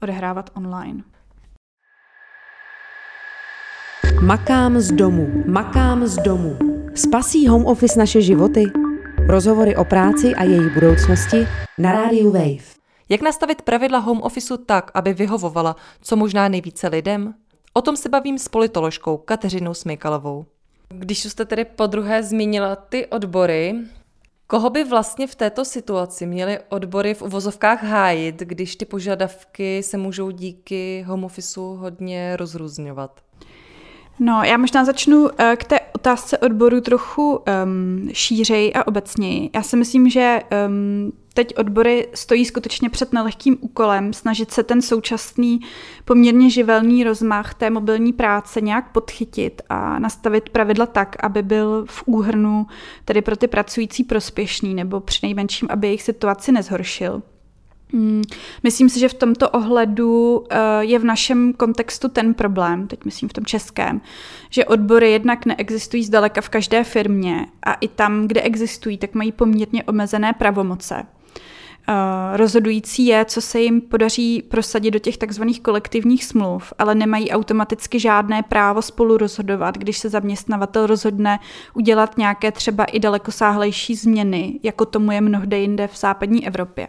odehrávat 0.00 0.50
online. 0.54 1.02
Makám 4.14 4.80
z 4.80 4.92
domu, 4.92 5.42
makám 5.46 6.06
z 6.06 6.16
domu. 6.16 6.56
Spasí 6.94 7.48
home 7.48 7.66
office 7.66 7.98
naše 7.98 8.20
životy? 8.20 8.64
Rozhovory 9.28 9.76
o 9.76 9.84
práci 9.84 10.34
a 10.34 10.42
její 10.42 10.70
budoucnosti 10.74 11.46
na 11.78 11.92
rádiu 11.92 12.30
Wave. 12.30 12.76
Jak 13.08 13.20
nastavit 13.20 13.62
pravidla 13.62 13.98
home 13.98 14.22
officeu 14.22 14.56
tak, 14.56 14.90
aby 14.94 15.14
vyhovovala 15.14 15.76
co 16.00 16.16
možná 16.16 16.48
nejvíce 16.48 16.88
lidem? 16.88 17.34
O 17.72 17.82
tom 17.82 17.96
se 17.96 18.08
bavím 18.08 18.38
s 18.38 18.48
politoložkou 18.48 19.16
Kateřinou 19.16 19.74
Smykalovou. 19.74 20.46
Když 20.88 21.24
jste 21.24 21.44
tedy 21.44 21.64
po 21.64 21.86
druhé 21.86 22.22
zmínila 22.22 22.76
ty 22.76 23.06
odbory, 23.06 23.74
koho 24.46 24.70
by 24.70 24.84
vlastně 24.84 25.26
v 25.26 25.34
této 25.34 25.64
situaci 25.64 26.26
měly 26.26 26.58
odbory 26.68 27.14
v 27.14 27.22
uvozovkách 27.22 27.84
hájit, 27.84 28.40
když 28.40 28.76
ty 28.76 28.84
požadavky 28.84 29.82
se 29.82 29.96
můžou 29.96 30.30
díky 30.30 31.04
home 31.06 31.24
officeu 31.24 31.76
hodně 31.76 32.36
rozrůzňovat? 32.36 33.20
No, 34.18 34.42
já 34.44 34.56
možná 34.56 34.84
začnu 34.84 35.28
k 35.56 35.64
té 35.64 35.80
otázce 35.92 36.38
odboru 36.38 36.80
trochu 36.80 37.36
um, 37.36 38.08
šířej 38.12 38.72
a 38.74 38.86
obecněji. 38.86 39.50
Já 39.54 39.62
si 39.62 39.76
myslím, 39.76 40.10
že 40.10 40.40
um, 40.66 41.12
teď 41.34 41.58
odbory 41.58 42.08
stojí 42.14 42.44
skutečně 42.44 42.90
před 42.90 43.12
nelehkým 43.12 43.56
úkolem 43.60 44.12
snažit 44.12 44.50
se 44.50 44.62
ten 44.62 44.82
současný 44.82 45.60
poměrně 46.04 46.50
živelný 46.50 47.04
rozmach 47.04 47.54
té 47.54 47.70
mobilní 47.70 48.12
práce 48.12 48.60
nějak 48.60 48.92
podchytit 48.92 49.62
a 49.68 49.98
nastavit 49.98 50.48
pravidla 50.48 50.86
tak, 50.86 51.16
aby 51.20 51.42
byl 51.42 51.84
v 51.88 52.02
úhrnu 52.06 52.66
tedy 53.04 53.22
pro 53.22 53.36
ty 53.36 53.48
pracující 53.48 54.04
prospěšný 54.04 54.74
nebo 54.74 55.00
přinejmenším, 55.00 55.68
aby 55.70 55.86
jejich 55.86 56.02
situaci 56.02 56.52
nezhoršil. 56.52 57.22
Hmm, 57.92 58.22
myslím 58.62 58.88
si, 58.88 59.00
že 59.00 59.08
v 59.08 59.14
tomto 59.14 59.50
ohledu 59.50 60.44
eh, 60.50 60.58
je 60.80 60.98
v 60.98 61.04
našem 61.04 61.52
kontextu 61.52 62.08
ten 62.08 62.34
problém, 62.34 62.86
teď 62.86 63.04
myslím 63.04 63.28
v 63.28 63.32
tom 63.32 63.44
českém, 63.44 64.00
že 64.50 64.64
odbory 64.64 65.12
jednak 65.12 65.46
neexistují 65.46 66.04
zdaleka 66.04 66.40
v 66.40 66.48
každé 66.48 66.84
firmě 66.84 67.46
a 67.62 67.74
i 67.74 67.88
tam, 67.88 68.28
kde 68.28 68.42
existují, 68.42 68.98
tak 68.98 69.14
mají 69.14 69.32
poměrně 69.32 69.84
omezené 69.84 70.32
pravomoce. 70.32 71.06
Uh, 71.88 72.36
rozhodující 72.36 73.06
je, 73.06 73.24
co 73.24 73.40
se 73.40 73.60
jim 73.60 73.80
podaří 73.80 74.42
prosadit 74.42 74.90
do 74.90 74.98
těch 74.98 75.16
takzvaných 75.16 75.60
kolektivních 75.60 76.24
smluv, 76.24 76.72
ale 76.78 76.94
nemají 76.94 77.30
automaticky 77.30 78.00
žádné 78.00 78.42
právo 78.42 78.82
spolu 78.82 79.16
rozhodovat, 79.16 79.78
když 79.78 79.98
se 79.98 80.08
zaměstnavatel 80.08 80.86
rozhodne 80.86 81.38
udělat 81.74 82.18
nějaké 82.18 82.52
třeba 82.52 82.84
i 82.84 83.00
dalekosáhlejší 83.00 83.94
změny, 83.94 84.60
jako 84.62 84.84
tomu 84.84 85.12
je 85.12 85.20
mnohde 85.20 85.58
jinde 85.58 85.88
v 85.88 85.98
západní 85.98 86.46
Evropě. 86.46 86.88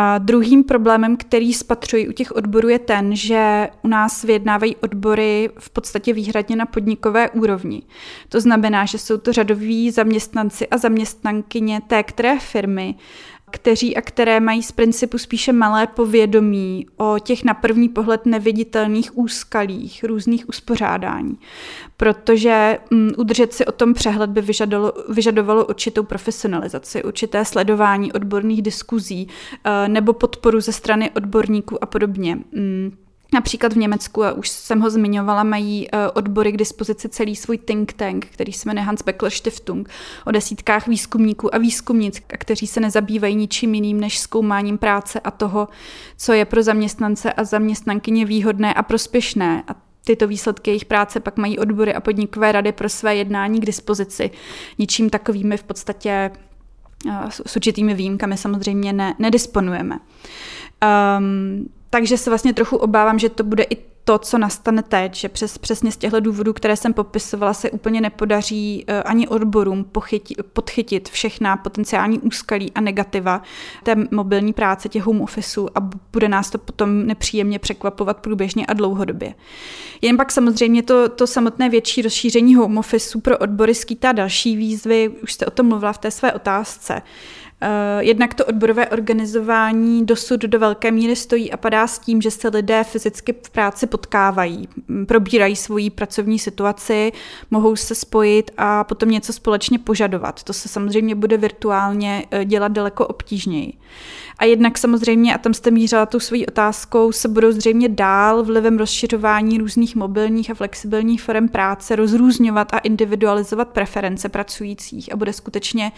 A 0.00 0.18
druhým 0.18 0.64
problémem, 0.64 1.16
který 1.16 1.54
spatřuji 1.54 2.08
u 2.08 2.12
těch 2.12 2.32
odborů, 2.32 2.68
je 2.68 2.78
ten, 2.78 3.16
že 3.16 3.68
u 3.82 3.88
nás 3.88 4.22
vyjednávají 4.22 4.76
odbory 4.76 5.50
v 5.58 5.70
podstatě 5.70 6.12
výhradně 6.12 6.56
na 6.56 6.66
podnikové 6.66 7.30
úrovni. 7.30 7.82
To 8.28 8.40
znamená, 8.40 8.84
že 8.84 8.98
jsou 8.98 9.18
to 9.18 9.32
řadoví 9.32 9.90
zaměstnanci 9.90 10.68
a 10.68 10.78
zaměstnankyně 10.78 11.80
té 11.86 12.02
které 12.02 12.38
firmy, 12.38 12.94
kteří 13.50 13.96
a 13.96 14.00
které 14.00 14.40
mají 14.40 14.62
z 14.62 14.72
principu 14.72 15.18
spíše 15.18 15.52
malé 15.52 15.86
povědomí 15.86 16.86
o 16.96 17.18
těch 17.18 17.44
na 17.44 17.54
první 17.54 17.88
pohled 17.88 18.26
neviditelných 18.26 19.18
úskalích 19.18 20.04
různých 20.04 20.48
uspořádání. 20.48 21.38
Protože 21.96 22.78
um, 22.92 23.12
udržet 23.16 23.52
si 23.52 23.66
o 23.66 23.72
tom 23.72 23.94
přehled 23.94 24.30
by 24.30 24.40
vyžadalo, 24.40 24.92
vyžadovalo 25.08 25.66
určitou 25.66 26.02
profesionalizaci, 26.02 27.02
určité 27.02 27.44
sledování 27.44 28.12
odborných 28.12 28.62
diskuzí 28.62 29.28
uh, 29.28 29.88
nebo 29.88 30.12
podporu 30.12 30.60
ze 30.60 30.72
strany 30.72 31.10
odborníků 31.10 31.84
a 31.84 31.86
podobně. 31.86 32.38
Um, 32.56 33.07
Například 33.32 33.72
v 33.72 33.76
Německu, 33.76 34.24
a 34.24 34.32
už 34.32 34.48
jsem 34.48 34.80
ho 34.80 34.90
zmiňovala, 34.90 35.42
mají 35.42 35.88
eh, 35.92 36.10
odbory 36.10 36.52
k 36.52 36.56
dispozici 36.56 37.08
celý 37.08 37.36
svůj 37.36 37.58
think 37.58 37.92
tank, 37.92 38.26
který 38.26 38.52
se 38.52 38.68
jmenuje 38.68 38.84
Hans 38.84 39.02
Beckler 39.02 39.32
Stiftung, 39.32 39.88
o 40.24 40.30
desítkách 40.30 40.86
výzkumníků 40.86 41.54
a 41.54 41.58
výzkumnic, 41.58 42.22
kteří 42.26 42.66
se 42.66 42.80
nezabývají 42.80 43.34
ničím 43.34 43.74
jiným 43.74 44.00
než 44.00 44.18
zkoumáním 44.18 44.78
práce 44.78 45.20
a 45.20 45.30
toho, 45.30 45.68
co 46.16 46.32
je 46.32 46.44
pro 46.44 46.62
zaměstnance 46.62 47.32
a 47.32 47.44
zaměstnankyně 47.44 48.24
výhodné 48.24 48.74
a 48.74 48.82
prospěšné. 48.82 49.62
A 49.68 49.74
tyto 50.04 50.26
výsledky 50.26 50.70
jejich 50.70 50.84
práce 50.84 51.20
pak 51.20 51.36
mají 51.36 51.58
odbory 51.58 51.94
a 51.94 52.00
podnikové 52.00 52.52
rady 52.52 52.72
pro 52.72 52.88
své 52.88 53.16
jednání 53.16 53.60
k 53.60 53.66
dispozici. 53.66 54.30
Ničím 54.78 55.10
takovými 55.10 55.56
v 55.56 55.62
podstatě 55.62 56.30
eh, 57.10 57.30
s 57.30 57.56
určitými 57.56 57.94
výjimkami 57.94 58.36
samozřejmě 58.36 58.92
ne, 58.92 59.14
nedisponujeme. 59.18 59.98
Um, 61.18 61.68
takže 61.90 62.18
se 62.18 62.30
vlastně 62.30 62.54
trochu 62.54 62.76
obávám, 62.76 63.18
že 63.18 63.28
to 63.28 63.44
bude 63.44 63.62
i 63.62 63.76
to, 64.08 64.18
co 64.18 64.38
nastane 64.38 64.82
teď, 64.82 65.14
že 65.14 65.28
přes, 65.28 65.58
přesně 65.58 65.92
z 65.92 65.96
těchto 65.96 66.20
důvodů, 66.20 66.52
které 66.52 66.76
jsem 66.76 66.94
popisovala, 66.94 67.54
se 67.54 67.70
úplně 67.70 68.00
nepodaří 68.00 68.84
uh, 68.88 68.94
ani 69.04 69.28
odborům 69.28 69.84
pochytit, 69.84 70.38
podchytit 70.52 71.08
všechna 71.08 71.56
potenciální 71.56 72.18
úskalí 72.18 72.72
a 72.74 72.80
negativa 72.80 73.42
té 73.82 73.96
mobilní 74.10 74.52
práce, 74.52 74.88
těch 74.88 75.02
home 75.02 75.20
officeů 75.20 75.68
a 75.74 75.80
bude 76.12 76.28
nás 76.28 76.50
to 76.50 76.58
potom 76.58 77.06
nepříjemně 77.06 77.58
překvapovat 77.58 78.20
průběžně 78.20 78.66
a 78.66 78.72
dlouhodobě. 78.72 79.34
Jen 80.02 80.16
pak 80.16 80.32
samozřejmě 80.32 80.82
to, 80.82 81.08
to 81.08 81.26
samotné 81.26 81.68
větší 81.68 82.02
rozšíření 82.02 82.54
home 82.54 82.78
officeů 82.78 83.20
pro 83.20 83.38
odbory 83.38 83.74
skýtá 83.74 84.12
další 84.12 84.56
výzvy, 84.56 85.08
už 85.22 85.32
jste 85.32 85.46
o 85.46 85.50
tom 85.50 85.66
mluvila 85.66 85.92
v 85.92 85.98
té 85.98 86.10
své 86.10 86.32
otázce. 86.32 87.02
Eh, 87.60 88.04
jednak 88.04 88.34
to 88.34 88.44
odborové 88.44 88.88
organizování 88.88 90.06
dosud 90.06 90.40
do 90.40 90.58
velké 90.58 90.90
míry 90.90 91.16
stojí 91.16 91.52
a 91.52 91.56
padá 91.56 91.86
s 91.86 91.98
tím, 91.98 92.22
že 92.22 92.30
se 92.30 92.48
lidé 92.48 92.84
fyzicky 92.84 93.34
v 93.42 93.50
práci 93.50 93.86
potkávají, 93.86 94.68
probírají 95.06 95.56
svoji 95.56 95.90
pracovní 95.90 96.38
situaci, 96.38 97.12
mohou 97.50 97.76
se 97.76 97.94
spojit 97.94 98.50
a 98.56 98.84
potom 98.84 99.10
něco 99.10 99.32
společně 99.32 99.78
požadovat. 99.78 100.42
To 100.42 100.52
se 100.52 100.68
samozřejmě 100.68 101.14
bude 101.14 101.36
virtuálně 101.36 102.24
eh, 102.30 102.44
dělat 102.44 102.72
daleko 102.72 103.06
obtížněji. 103.06 103.72
A 104.38 104.44
jednak 104.44 104.78
samozřejmě, 104.78 105.34
a 105.34 105.38
tam 105.38 105.54
jste 105.54 105.70
mířila 105.70 106.06
tou 106.06 106.20
svojí 106.20 106.46
otázkou, 106.46 107.12
se 107.12 107.28
budou 107.28 107.52
zřejmě 107.52 107.88
dál 107.88 108.42
vlivem 108.44 108.78
rozšiřování 108.78 109.58
různých 109.58 109.96
mobilních 109.96 110.50
a 110.50 110.54
flexibilních 110.54 111.22
forem 111.22 111.48
práce 111.48 111.96
rozrůzňovat 111.96 112.74
a 112.74 112.78
individualizovat 112.78 113.68
preference 113.68 114.28
pracujících 114.28 115.12
a 115.12 115.16
bude 115.16 115.32
skutečně 115.32 115.92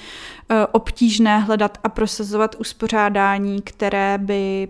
eh, 0.48 0.66
obtížné 0.72 1.38
hledat 1.38 1.78
a 1.84 1.88
prosazovat 1.88 2.56
uspořádání, 2.58 3.62
které 3.62 4.18
by 4.18 4.68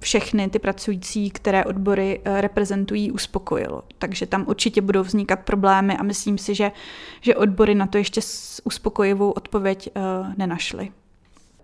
všechny 0.00 0.48
ty 0.48 0.58
pracující, 0.58 1.30
které 1.30 1.64
odbory 1.64 2.20
eh, 2.24 2.40
reprezentují, 2.40 3.10
uspokojilo. 3.10 3.82
Takže 3.98 4.26
tam 4.26 4.44
určitě 4.48 4.80
budou 4.80 5.02
vznikat 5.02 5.40
problémy 5.40 5.96
a 5.96 6.02
myslím 6.02 6.38
si, 6.38 6.54
že, 6.54 6.72
že 7.20 7.36
odbory 7.36 7.74
na 7.74 7.86
to 7.86 7.98
ještě 7.98 8.20
uspokojivou 8.64 9.30
odpověď 9.30 9.90
uh, 9.96 10.02
nenašly. 10.36 10.90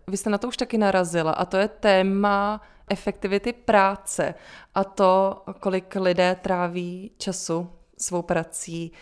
Vy 0.07 0.17
jste 0.17 0.31
na 0.31 0.39
to 0.39 0.49
už 0.49 0.57
taky 0.57 0.79
narazila 0.79 1.33
a 1.33 1.45
to 1.45 1.57
je 1.57 1.69
téma 1.69 2.61
efektivity 2.91 3.53
práce 3.53 4.35
a 4.75 4.85
to, 4.85 5.43
kolik 5.61 5.97
lidé 5.97 6.37
tráví 6.43 7.11
času 7.19 7.71
svou 7.99 8.23
prací. 8.23 8.93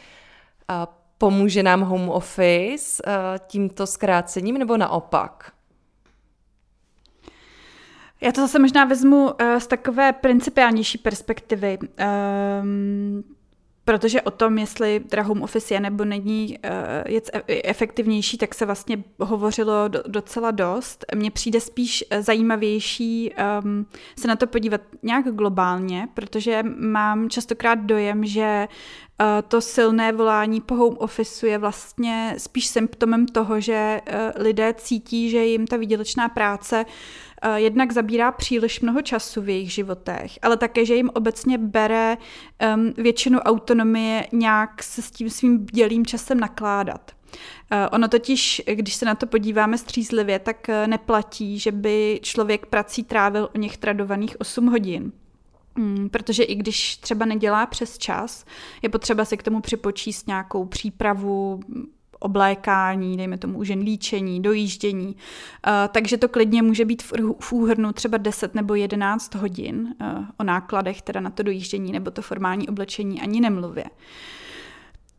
A 0.69 1.01
pomůže 1.19 1.63
nám 1.63 1.81
home 1.81 2.09
office 2.09 3.03
eh, 3.07 3.13
tímto 3.47 3.87
zkrácením 3.87 4.59
nebo 4.59 4.77
naopak? 4.77 5.53
Já 8.21 8.33
to 8.33 8.41
zase 8.41 8.59
možná 8.59 8.85
vezmu 8.85 9.35
eh, 9.39 9.61
z 9.61 9.67
takové 9.67 10.13
principiálnější 10.13 10.99
perspektivy. 10.99 11.79
Um, 12.63 13.25
Protože 13.91 14.23
o 14.23 14.31
tom, 14.31 14.59
jestli 14.59 15.01
teda 15.01 15.23
home 15.23 15.43
office 15.43 15.75
je 15.75 15.81
nebo 15.81 16.05
není 16.05 16.59
uh, 16.65 17.13
je 17.49 17.63
efektivnější, 17.65 18.39
tak 18.39 18.55
se 18.55 18.67
vlastně 18.67 19.05
hovořilo 19.19 19.89
do, 19.89 20.03
docela 20.07 20.51
dost. 20.51 21.05
Mně 21.15 21.31
přijde 21.31 21.61
spíš 21.61 22.05
eh, 22.11 22.23
zajímavější 22.23 23.33
um, 23.65 23.87
se 24.19 24.29
na 24.29 24.37
to 24.37 24.47
podívat 24.47 24.81
nějak 25.03 25.35
globálně, 25.35 26.09
protože 26.15 26.63
mám 26.79 27.31
častokrát 27.31 27.79
dojem, 27.79 28.25
že 28.25 28.69
uh, 29.21 29.27
to 29.49 29.61
silné 29.61 30.13
volání 30.13 30.61
po 30.61 30.75
home 30.75 30.97
office 30.99 31.49
je 31.49 31.59
vlastně 31.59 32.35
spíš 32.39 32.67
symptomem 32.67 33.27
toho, 33.27 33.61
že 33.61 34.01
lidé 34.37 34.75
cítí, 34.75 35.31
že 35.31 35.45
jim 35.45 35.67
ta 35.67 35.77
výdělečná 35.77 36.29
práce 36.29 36.85
uh, 36.85 37.30
Eh, 37.30 37.30
jednak 37.57 37.93
zabírá 37.93 38.33
příliš 38.33 38.81
mnoho 38.81 39.03
času 39.03 39.43
v 39.43 39.49
jejich 39.49 39.73
životech, 39.73 40.39
ale 40.43 40.57
také, 40.57 40.85
že 40.87 40.95
jim 40.95 41.11
obecně 41.15 41.59
bere 41.59 42.17
um, 42.17 42.93
většinu 42.97 43.39
autonomie 43.39 44.27
nějak 44.33 44.83
se 44.83 45.03
s 45.03 45.11
tím 45.11 45.31
svým 45.31 45.67
dělým 45.67 46.07
časem 46.07 46.41
nakládat. 46.41 47.11
Uh, 47.73 47.79
ono 47.93 48.09
totiž, 48.09 48.63
když 48.67 48.95
se 48.95 49.05
na 49.05 49.15
to 49.15 49.27
podíváme 49.27 49.79
střízlivě, 49.79 50.39
tak 50.39 50.67
uh, 50.69 50.75
neplatí, 50.87 51.59
že 51.59 51.73
by 51.73 52.21
člověk 52.23 52.67
prací 52.67 53.05
trávil 53.05 53.49
o 53.55 53.59
něch 53.59 53.77
tradovaných 53.77 54.41
8 54.41 54.67
hodin. 54.67 55.13
Hmm, 55.77 56.09
protože 56.09 56.43
i 56.43 56.55
když 56.55 56.97
třeba 56.97 57.25
nedělá 57.25 57.67
přes 57.67 57.99
čas, 57.99 58.45
je 58.83 58.89
potřeba 58.89 59.25
si 59.25 59.37
k 59.37 59.43
tomu 59.43 59.61
připočíst 59.61 60.27
nějakou 60.27 60.65
přípravu, 60.65 61.61
oblékání, 62.21 63.17
dejme 63.17 63.39
tomu 63.39 63.59
už 63.59 63.69
jen 63.69 63.81
líčení, 63.81 64.43
dojíždění. 64.43 65.07
Uh, 65.07 65.73
takže 65.93 66.17
to 66.17 66.29
klidně 66.29 66.63
může 66.63 66.85
být 66.85 67.03
v, 67.41 67.53
úhrnu 67.53 67.93
třeba 67.93 68.19
10 68.19 68.55
nebo 68.55 68.75
11 68.75 69.35
hodin 69.35 69.95
uh, 70.01 70.25
o 70.37 70.45
nákladech 70.45 71.03
teda 71.03 71.21
na 71.21 71.31
to 71.31 71.43
dojíždění 71.43 71.93
nebo 71.93 72.11
to 72.11 72.23
formální 72.23 72.69
oblečení 72.69 73.21
ani 73.21 73.41
nemluvě. 73.41 73.85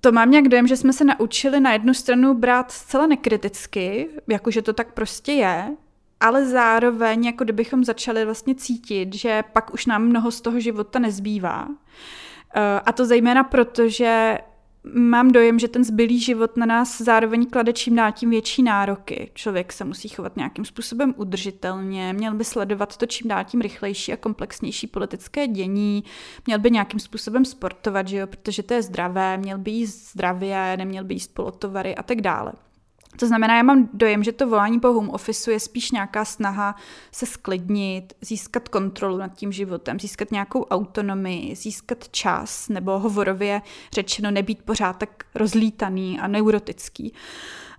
To 0.01 0.11
mám 0.11 0.31
nějak 0.31 0.47
dojem, 0.47 0.67
že 0.67 0.77
jsme 0.77 0.93
se 0.93 1.03
naučili 1.05 1.59
na 1.59 1.73
jednu 1.73 1.93
stranu 1.93 2.33
brát 2.33 2.71
zcela 2.71 3.07
nekriticky, 3.07 4.09
jakože 4.27 4.61
to 4.61 4.73
tak 4.73 4.93
prostě 4.93 5.31
je, 5.31 5.75
ale 6.19 6.45
zároveň, 6.45 7.25
jako 7.25 7.43
kdybychom 7.43 7.83
začali 7.83 8.25
vlastně 8.25 8.55
cítit, 8.55 9.15
že 9.15 9.43
pak 9.53 9.73
už 9.73 9.85
nám 9.85 10.03
mnoho 10.03 10.31
z 10.31 10.41
toho 10.41 10.59
života 10.59 10.99
nezbývá. 10.99 11.67
Uh, 11.67 11.73
a 12.85 12.91
to 12.91 13.05
zejména 13.05 13.43
proto, 13.43 13.89
že 13.89 14.37
mám 14.83 15.31
dojem, 15.31 15.59
že 15.59 15.67
ten 15.67 15.83
zbylý 15.83 16.19
život 16.19 16.57
na 16.57 16.65
nás 16.65 17.01
zároveň 17.01 17.45
klade 17.45 17.73
čím 17.73 17.95
dál 17.95 18.11
tím 18.11 18.29
větší 18.29 18.63
nároky. 18.63 19.31
Člověk 19.33 19.73
se 19.73 19.85
musí 19.85 20.09
chovat 20.09 20.37
nějakým 20.37 20.65
způsobem 20.65 21.13
udržitelně, 21.17 22.13
měl 22.13 22.33
by 22.33 22.43
sledovat 22.43 22.97
to 22.97 23.05
čím 23.05 23.27
dál 23.27 23.43
tím 23.43 23.61
rychlejší 23.61 24.13
a 24.13 24.17
komplexnější 24.17 24.87
politické 24.87 25.47
dění, 25.47 26.03
měl 26.45 26.59
by 26.59 26.71
nějakým 26.71 26.99
způsobem 26.99 27.45
sportovat, 27.45 28.07
že 28.07 28.17
jo, 28.17 28.27
protože 28.27 28.63
to 28.63 28.73
je 28.73 28.81
zdravé, 28.81 29.37
měl 29.37 29.57
by 29.57 29.71
jíst 29.71 30.11
zdravě, 30.11 30.77
neměl 30.77 31.03
by 31.03 31.13
jíst 31.13 31.33
polotovary 31.33 31.95
a 31.95 32.03
tak 32.03 32.21
dále. 32.21 32.53
To 33.15 33.27
znamená, 33.27 33.57
já 33.57 33.63
mám 33.63 33.89
dojem, 33.93 34.23
že 34.23 34.31
to 34.31 34.47
volání 34.47 34.79
po 34.79 34.87
home 34.87 35.09
office 35.09 35.51
je 35.51 35.59
spíš 35.59 35.91
nějaká 35.91 36.25
snaha 36.25 36.75
se 37.11 37.25
sklidnit, 37.25 38.13
získat 38.21 38.69
kontrolu 38.69 39.17
nad 39.17 39.35
tím 39.35 39.51
životem, 39.51 39.99
získat 39.99 40.31
nějakou 40.31 40.63
autonomii, 40.63 41.55
získat 41.55 42.09
čas, 42.09 42.69
nebo 42.69 42.99
hovorově 42.99 43.61
řečeno 43.93 44.31
nebýt 44.31 44.61
pořád 44.63 44.97
tak 44.97 45.09
rozlítaný 45.35 46.19
a 46.19 46.27
neurotický. 46.27 47.13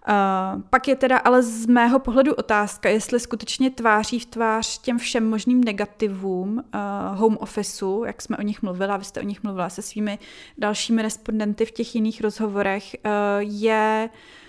Uh, 0.09 0.63
pak 0.71 0.89
je 0.89 0.97
teda 0.97 1.19
ale 1.19 1.43
z 1.43 1.67
mého 1.67 1.99
pohledu 1.99 2.35
otázka, 2.35 2.89
jestli 2.89 3.21
skutečně 3.21 3.71
tváří 3.71 4.19
v 4.19 4.27
tvář 4.27 4.79
těm 4.79 4.99
všem 4.99 5.31
možným 5.31 5.65
negativům 5.65 6.57
uh, 6.57 7.19
home 7.19 7.37
officeu, 7.41 8.05
jak 8.05 8.23
jsme 8.23 8.37
o 8.37 8.43
nich 8.43 8.63
mluvila, 8.63 8.97
vy 8.97 9.05
jste 9.05 9.21
o 9.21 9.25
nich 9.25 9.43
mluvila 9.43 9.69
se 9.69 9.83
svými 9.83 10.19
dalšími 10.59 11.03
respondenty 11.03 11.67
v 11.67 11.71
těch 11.71 11.95
jiných 11.95 12.21
rozhovorech, 12.21 12.97
uh, 13.05 13.11
je 13.39 14.11
uh, 14.13 14.42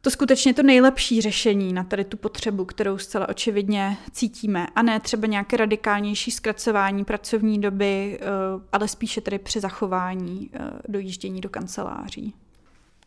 to 0.00 0.10
skutečně 0.10 0.54
to 0.54 0.62
nejlepší 0.62 1.20
řešení 1.20 1.72
na 1.72 1.84
tady 1.84 2.04
tu 2.04 2.16
potřebu, 2.16 2.64
kterou 2.64 2.98
zcela 2.98 3.28
očividně 3.28 3.96
cítíme. 4.12 4.66
A 4.74 4.82
ne 4.82 5.00
třeba 5.00 5.26
nějaké 5.26 5.56
radikálnější 5.56 6.30
zkracování 6.30 7.04
pracovní 7.04 7.60
doby, 7.60 8.18
eh, 8.20 8.26
ale 8.72 8.88
spíše 8.88 9.20
tedy 9.20 9.38
při 9.38 9.60
zachování 9.60 10.50
eh, 10.52 10.70
dojíždění 10.88 11.40
do 11.40 11.48
kanceláří. 11.48 12.34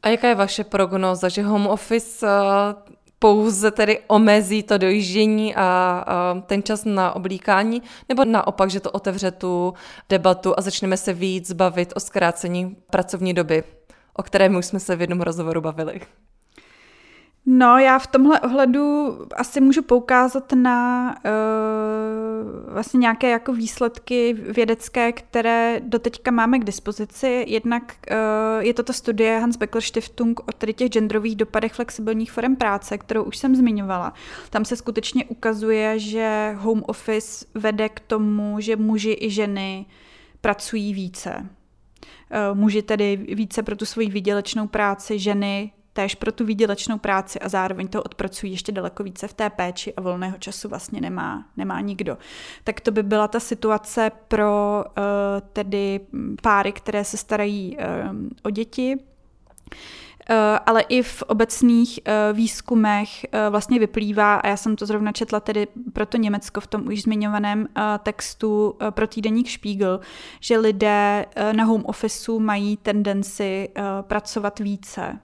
A 0.04 0.10
jaká 0.10 0.28
je 0.28 0.36
vaše 0.36 0.64
prognoza, 0.64 1.30
že 1.30 1.44
home 1.44 1.68
office 1.68 2.28
eh, 2.28 2.94
pouze 3.20 3.72
tedy 3.72 4.00
omezí 4.08 4.64
to 4.64 4.78
dojíždění 4.78 5.56
a, 5.56 6.06
ten 6.46 6.64
čas 6.64 6.86
na 6.86 7.16
oblíkání, 7.16 7.82
nebo 8.10 8.26
naopak, 8.26 8.70
že 8.70 8.80
to 8.80 8.92
otevře 8.92 9.32
tu 9.32 9.74
debatu 10.10 10.54
a 10.58 10.62
začneme 10.62 10.98
se 10.98 11.14
víc 11.14 11.54
bavit 11.54 11.94
o 11.96 12.00
zkrácení 12.00 12.76
pracovní 12.90 13.34
doby, 13.34 13.64
o 14.14 14.24
kterém 14.24 14.56
už 14.56 14.66
jsme 14.66 14.80
se 14.80 14.96
v 14.96 15.02
jednom 15.02 15.22
rozhovoru 15.22 15.62
bavili? 15.62 16.02
No, 17.46 17.78
já 17.78 18.00
v 18.00 18.08
tomhle 18.08 18.40
ohledu 18.40 19.18
asi 19.36 19.62
můžu 19.62 19.82
poukázat 19.82 20.54
na 20.54 21.10
uh, 21.26 22.74
vlastně 22.74 22.98
nějaké 22.98 23.30
jako 23.30 23.54
výsledky 23.54 24.34
vědecké, 24.34 25.12
které 25.12 25.82
doteďka 25.84 26.32
máme 26.32 26.60
k 26.60 26.64
dispozici. 26.64 27.46
Jednak 27.48 27.96
uh, 28.12 28.64
je 28.64 28.74
to 28.74 28.84
ta 28.84 28.94
studie 28.94 29.40
Hans 29.40 29.58
Beckler 29.58 29.82
Stiftung 29.84 30.40
o 30.40 30.52
tedy 30.52 30.74
těch 30.74 30.90
genderových 30.90 31.36
dopadech 31.36 31.74
flexibilních 31.74 32.32
forem 32.32 32.56
práce, 32.56 32.98
kterou 32.98 33.24
už 33.24 33.38
jsem 33.38 33.56
zmiňovala. 33.56 34.14
Tam 34.50 34.66
se 34.66 34.76
skutečně 34.76 35.26
ukazuje, 35.26 36.00
že 36.00 36.56
home 36.58 36.84
office 36.88 37.46
vede 37.54 37.90
k 37.90 38.00
tomu, 38.00 38.60
že 38.60 38.76
muži 38.76 39.18
i 39.22 39.30
ženy 39.30 39.86
pracují 40.42 40.94
více. 40.94 41.50
Uh, 42.52 42.58
muži 42.58 42.82
tedy 42.82 43.18
více 43.18 43.64
pro 43.64 43.76
tu 43.76 43.86
svoji 43.86 44.10
výdělečnou 44.10 44.68
práci, 44.68 45.20
ženy 45.20 45.72
též 45.94 46.16
pro 46.16 46.32
tu 46.32 46.46
výdělečnou 46.46 46.98
práci 46.98 47.40
a 47.40 47.50
zároveň 47.50 47.88
to 47.88 48.04
odpracují 48.04 48.52
ještě 48.52 48.72
daleko 48.72 49.04
více 49.04 49.28
v 49.28 49.34
té 49.34 49.50
péči 49.50 49.94
a 49.94 50.02
volného 50.02 50.38
času 50.38 50.70
vlastně 50.70 51.02
nemá, 51.02 51.46
nemá 51.58 51.82
nikdo. 51.82 52.18
Tak 52.64 52.82
to 52.82 52.92
by 52.92 53.04
byla 53.04 53.28
ta 53.28 53.40
situace 53.40 54.12
pro 54.28 54.84
uh, 54.86 55.04
tedy 55.54 56.00
páry, 56.42 56.72
které 56.72 57.04
se 57.04 57.18
starají 57.18 57.78
uh, 57.78 57.84
o 58.44 58.50
děti. 58.50 58.98
Eh, 60.30 60.60
ale 60.66 60.82
i 60.82 61.04
v 61.04 61.24
obecných 61.24 62.00
eh, 62.06 62.34
výzkumech 62.34 63.24
eh, 63.24 63.50
vlastně 63.50 63.80
vyplývá, 63.80 64.36
a 64.36 64.48
já 64.48 64.58
jsem 64.58 64.76
to 64.76 64.86
zrovna 64.86 65.12
četla 65.12 65.40
tedy 65.40 65.68
pro 65.94 66.06
to 66.06 66.18
Německo 66.18 66.62
v 66.62 66.68
tom 66.68 66.88
už 66.88 67.02
zmiňovaném 67.02 67.68
textu 68.04 68.76
pro 68.90 69.08
týdeník 69.08 69.50
Spiegel, 69.50 70.00
že 70.40 70.58
lidé 70.58 71.26
na 71.52 71.64
home 71.64 71.86
officeu 71.86 72.40
mají 72.40 72.78
tendenci 72.78 73.70
pracovat 74.02 74.60
více. 74.60 75.20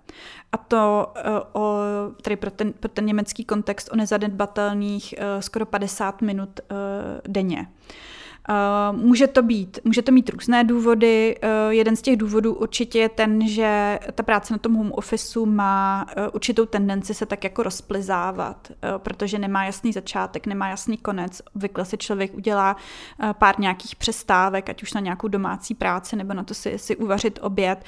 A 0.51 0.57
to 0.57 1.13
o, 1.53 1.77
tedy 2.21 2.35
pro 2.35 2.51
ten, 2.51 2.73
pro 2.73 2.89
ten 2.89 3.05
německý 3.05 3.45
kontext 3.45 3.89
o 3.91 3.95
nezanedbatelných 3.95 5.15
skoro 5.39 5.65
50 5.65 6.21
minut 6.21 6.59
denně. 7.27 7.67
Může 8.91 9.27
to 9.27 9.41
být, 9.41 9.79
může 9.83 10.01
to 10.01 10.11
mít 10.11 10.29
různé 10.29 10.63
důvody. 10.63 11.35
Uh, 11.43 11.49
jeden 11.69 11.95
z 11.95 12.01
těch 12.01 12.17
důvodů 12.17 12.53
určitě 12.53 12.99
je 12.99 13.09
ten, 13.09 13.47
že 13.47 13.99
ta 14.15 14.23
práce 14.23 14.53
na 14.53 14.57
tom 14.57 14.73
home 14.73 14.91
officeu 14.91 15.45
má 15.45 16.05
uh, 16.17 16.23
určitou 16.33 16.65
tendenci 16.65 17.13
se 17.13 17.25
tak 17.25 17.43
jako 17.43 17.63
rozplizávat, 17.63 18.71
protože 18.97 19.39
nemá 19.39 19.65
jasný 19.65 19.93
začátek, 19.93 20.47
nemá 20.47 20.69
jasný 20.69 20.97
konec. 20.97 21.41
Obvykle 21.55 21.85
si 21.85 21.97
člověk 21.97 22.33
udělá 22.33 22.75
pár 23.33 23.59
nějakých 23.59 23.95
přestávek, 23.95 24.69
ať 24.69 24.83
už 24.83 24.93
na 24.93 25.01
nějakou 25.01 25.27
domácí 25.27 25.75
práci 25.75 26.15
nebo 26.15 26.33
na 26.33 26.43
to 26.43 26.53
si, 26.53 26.77
si 26.77 26.95
uvařit 26.95 27.39
oběd. 27.41 27.83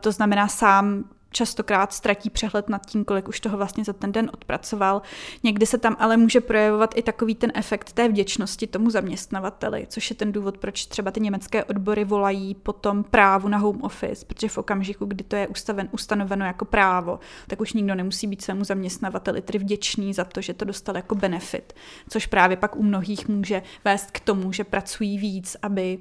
To 0.00 0.12
znamená 0.12 0.48
sám 0.48 1.04
častokrát 1.30 1.92
ztratí 1.92 2.30
přehled 2.30 2.68
nad 2.68 2.86
tím, 2.86 3.04
kolik 3.04 3.28
už 3.28 3.40
toho 3.40 3.56
vlastně 3.56 3.84
za 3.84 3.92
ten 3.92 4.12
den 4.12 4.30
odpracoval. 4.34 5.02
Někdy 5.42 5.66
se 5.66 5.78
tam 5.78 5.96
ale 5.98 6.16
může 6.16 6.40
projevovat 6.40 6.94
i 6.96 7.02
takový 7.02 7.34
ten 7.34 7.52
efekt 7.54 7.92
té 7.92 8.08
vděčnosti 8.08 8.66
tomu 8.66 8.90
zaměstnavateli, 8.90 9.86
což 9.88 10.10
je 10.10 10.16
ten 10.16 10.32
důvod, 10.32 10.58
proč 10.58 10.86
třeba 10.86 11.10
ty 11.10 11.20
německé 11.20 11.64
odbory 11.64 12.04
volají 12.04 12.54
potom 12.54 13.04
právu 13.04 13.48
na 13.48 13.58
home 13.58 13.82
office, 13.82 14.26
protože 14.26 14.48
v 14.48 14.58
okamžiku, 14.58 15.04
kdy 15.04 15.24
to 15.24 15.36
je 15.36 15.48
ustaven, 15.48 15.88
ustanoveno 15.92 16.46
jako 16.46 16.64
právo, 16.64 17.20
tak 17.46 17.60
už 17.60 17.72
nikdo 17.72 17.94
nemusí 17.94 18.26
být 18.26 18.42
svému 18.42 18.64
zaměstnavateli 18.64 19.42
tedy 19.42 19.58
vděčný 19.58 20.14
za 20.14 20.24
to, 20.24 20.40
že 20.40 20.54
to 20.54 20.64
dostal 20.64 20.96
jako 20.96 21.14
benefit, 21.14 21.72
což 22.08 22.26
právě 22.26 22.56
pak 22.56 22.76
u 22.76 22.82
mnohých 22.82 23.28
může 23.28 23.62
vést 23.84 24.10
k 24.10 24.20
tomu, 24.20 24.52
že 24.52 24.64
pracují 24.64 25.18
víc, 25.18 25.56
aby 25.62 25.98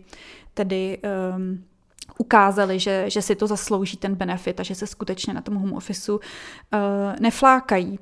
tedy 0.54 1.00
um, 1.36 1.64
ukázali, 2.18 2.80
že, 2.80 3.10
že 3.10 3.22
si 3.22 3.36
to 3.36 3.48
zaslouží 3.48 3.98
ten 3.98 4.16
benefit 4.16 4.60
a 4.60 4.64
že 4.64 4.76
se 4.76 4.88
skutečně 4.88 5.34
na 5.34 5.42
tom 5.42 5.56
home 5.56 5.74
officeu 5.74 6.16
uh, 6.16 6.22
neflákají. 7.20 8.00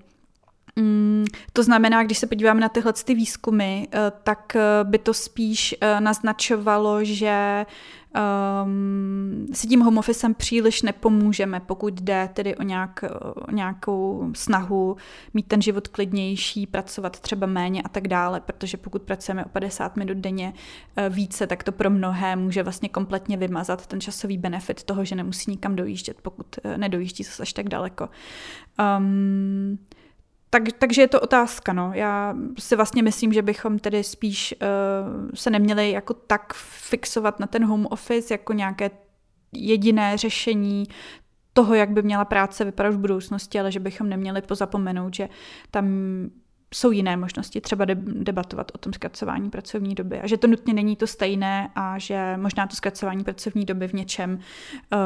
Mm, 0.75 1.25
to 1.53 1.63
znamená, 1.63 2.03
když 2.03 2.17
se 2.17 2.27
podíváme 2.27 2.62
na 2.62 2.69
tyhle 2.69 2.93
ty 2.93 3.15
výzkumy, 3.15 3.88
uh, 3.88 3.99
tak 4.23 4.55
uh, 4.55 4.89
by 4.89 4.97
to 4.97 5.13
spíš 5.13 5.75
uh, 5.81 6.01
naznačovalo, 6.01 7.03
že 7.03 7.65
um, 8.65 9.47
si 9.53 9.67
tím 9.67 9.81
home 9.81 9.97
officem 9.97 10.33
příliš 10.33 10.81
nepomůžeme, 10.81 11.59
pokud 11.59 11.93
jde 11.93 12.29
tedy 12.33 12.55
o, 12.55 12.63
nějak, 12.63 13.03
o 13.47 13.51
nějakou 13.51 14.31
snahu 14.36 14.97
mít 15.33 15.47
ten 15.47 15.62
život 15.62 15.88
klidnější, 15.88 16.67
pracovat 16.67 17.19
třeba 17.19 17.47
méně 17.47 17.81
a 17.81 17.89
tak 17.89 18.07
dále, 18.07 18.39
protože 18.39 18.77
pokud 18.77 19.01
pracujeme 19.01 19.45
o 19.45 19.49
50 19.49 19.97
minut 19.97 20.17
denně 20.17 20.53
více, 21.09 21.47
tak 21.47 21.63
to 21.63 21.71
pro 21.71 21.89
mnohé 21.89 22.36
může 22.36 22.63
vlastně 22.63 22.89
kompletně 22.89 23.38
vymazat 23.38 23.88
ten 23.88 24.01
časový 24.01 24.38
benefit 24.38 24.83
toho, 24.83 25.05
že 25.05 25.15
nemusí 25.15 25.51
nikam 25.51 25.75
dojíždět, 25.75 26.17
pokud 26.21 26.59
nedojíždí 26.77 27.23
zase 27.23 27.41
až 27.43 27.53
tak 27.53 27.69
daleko. 27.69 28.09
Um, 28.97 29.77
tak, 30.53 30.63
takže 30.79 31.01
je 31.01 31.07
to 31.07 31.21
otázka, 31.21 31.73
no. 31.73 31.91
Já 31.93 32.35
si 32.59 32.75
vlastně 32.75 33.03
myslím, 33.03 33.33
že 33.33 33.41
bychom 33.41 33.79
tedy 33.79 34.03
spíš 34.03 34.55
uh, 34.61 35.29
se 35.33 35.49
neměli 35.49 35.91
jako 35.91 36.13
tak 36.13 36.53
fixovat 36.53 37.39
na 37.39 37.47
ten 37.47 37.65
home 37.65 37.87
office 37.89 38.33
jako 38.33 38.53
nějaké 38.53 38.91
jediné 39.53 40.17
řešení 40.17 40.83
toho, 41.53 41.73
jak 41.73 41.89
by 41.89 42.01
měla 42.01 42.25
práce 42.25 42.65
vypadat 42.65 42.93
v 42.93 42.99
budoucnosti, 42.99 43.59
ale 43.59 43.71
že 43.71 43.79
bychom 43.79 44.09
neměli 44.09 44.41
pozapomenout, 44.41 45.15
že 45.15 45.29
tam 45.71 45.85
jsou 46.73 46.91
jiné 46.91 47.17
možnosti, 47.17 47.62
třeba 47.62 47.86
debatovat 48.05 48.71
o 48.75 48.77
tom 48.77 48.93
zkracování 48.93 49.49
pracovní 49.49 49.95
doby 49.95 50.21
a 50.21 50.27
že 50.27 50.38
to 50.38 50.47
nutně 50.47 50.73
není 50.73 50.95
to 50.95 51.07
stejné 51.07 51.71
a 51.75 51.99
že 51.99 52.38
možná 52.38 52.67
to 52.67 52.75
zkracování 52.75 53.23
pracovní 53.23 53.65
doby 53.65 53.88
v 53.88 53.93
něčem 53.93 54.39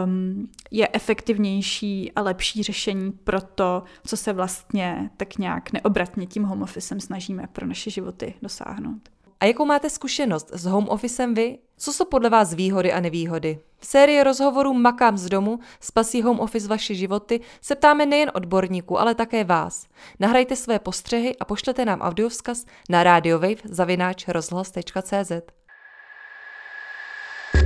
um, 0.06 0.50
je 0.72 0.90
efektivnější 0.94 2.12
a 2.12 2.22
lepší 2.22 2.64
řešení 2.64 3.12
pro 3.12 3.42
to, 3.42 3.84
co 4.06 4.18
se 4.18 4.34
vlastně 4.34 5.10
tak 5.18 5.38
nějak 5.38 5.72
neobratně 5.72 6.26
tím 6.26 6.44
home 6.44 6.66
snažíme 7.00 7.48
pro 7.54 7.68
naše 7.68 7.90
životy 7.90 8.34
dosáhnout. 8.42 9.17
A 9.40 9.46
jakou 9.46 9.66
máte 9.66 9.90
zkušenost 9.90 10.50
s 10.54 10.66
home 10.66 10.90
officem 10.90 11.34
vy? 11.34 11.58
Co 11.78 11.94
jsou 11.94 12.06
podle 12.06 12.30
vás 12.30 12.54
výhody 12.54 12.94
a 12.94 13.00
nevýhody? 13.00 13.60
V 13.80 13.86
sérii 13.86 14.24
rozhovorů 14.24 14.74
Makám 14.74 15.18
z 15.18 15.30
domu, 15.30 15.60
spasí 15.80 16.22
home 16.22 16.40
office 16.40 16.68
vaše 16.68 16.96
životy, 16.96 17.40
se 17.62 17.76
ptáme 17.76 18.06
nejen 18.06 18.32
odborníků, 18.34 19.00
ale 19.00 19.16
také 19.16 19.44
vás. 19.44 19.88
Nahrajte 20.20 20.56
své 20.56 20.80
postřehy 20.80 21.38
a 21.38 21.46
pošlete 21.46 21.86
nám 21.86 22.02
audiovzkaz 22.02 22.66
na 22.90 23.04
radiowave.cz. 23.04 25.32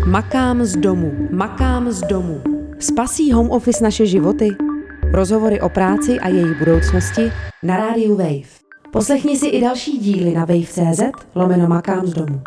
Makám 0.05 0.63
z 0.63 0.77
domu, 0.77 1.11
makám 1.31 1.91
z 1.91 2.01
domu. 2.01 2.43
Spasí 2.79 3.31
home 3.31 3.51
office 3.51 3.83
naše 3.83 4.05
životy? 4.05 4.49
Rozhovory 5.11 5.61
o 5.61 5.69
práci 5.69 6.19
a 6.19 6.27
její 6.27 6.55
budoucnosti 6.59 7.31
na 7.63 7.77
rádiu 7.77 8.15
Wave. 8.15 8.60
Poslechni 8.91 9.37
si 9.37 9.47
i 9.47 9.61
další 9.61 9.97
díly 9.97 10.31
na 10.33 10.45
wave.cz 10.45 11.01
lomeno 11.35 11.67
makám 11.67 12.07
z 12.07 12.13
domu. 12.13 12.41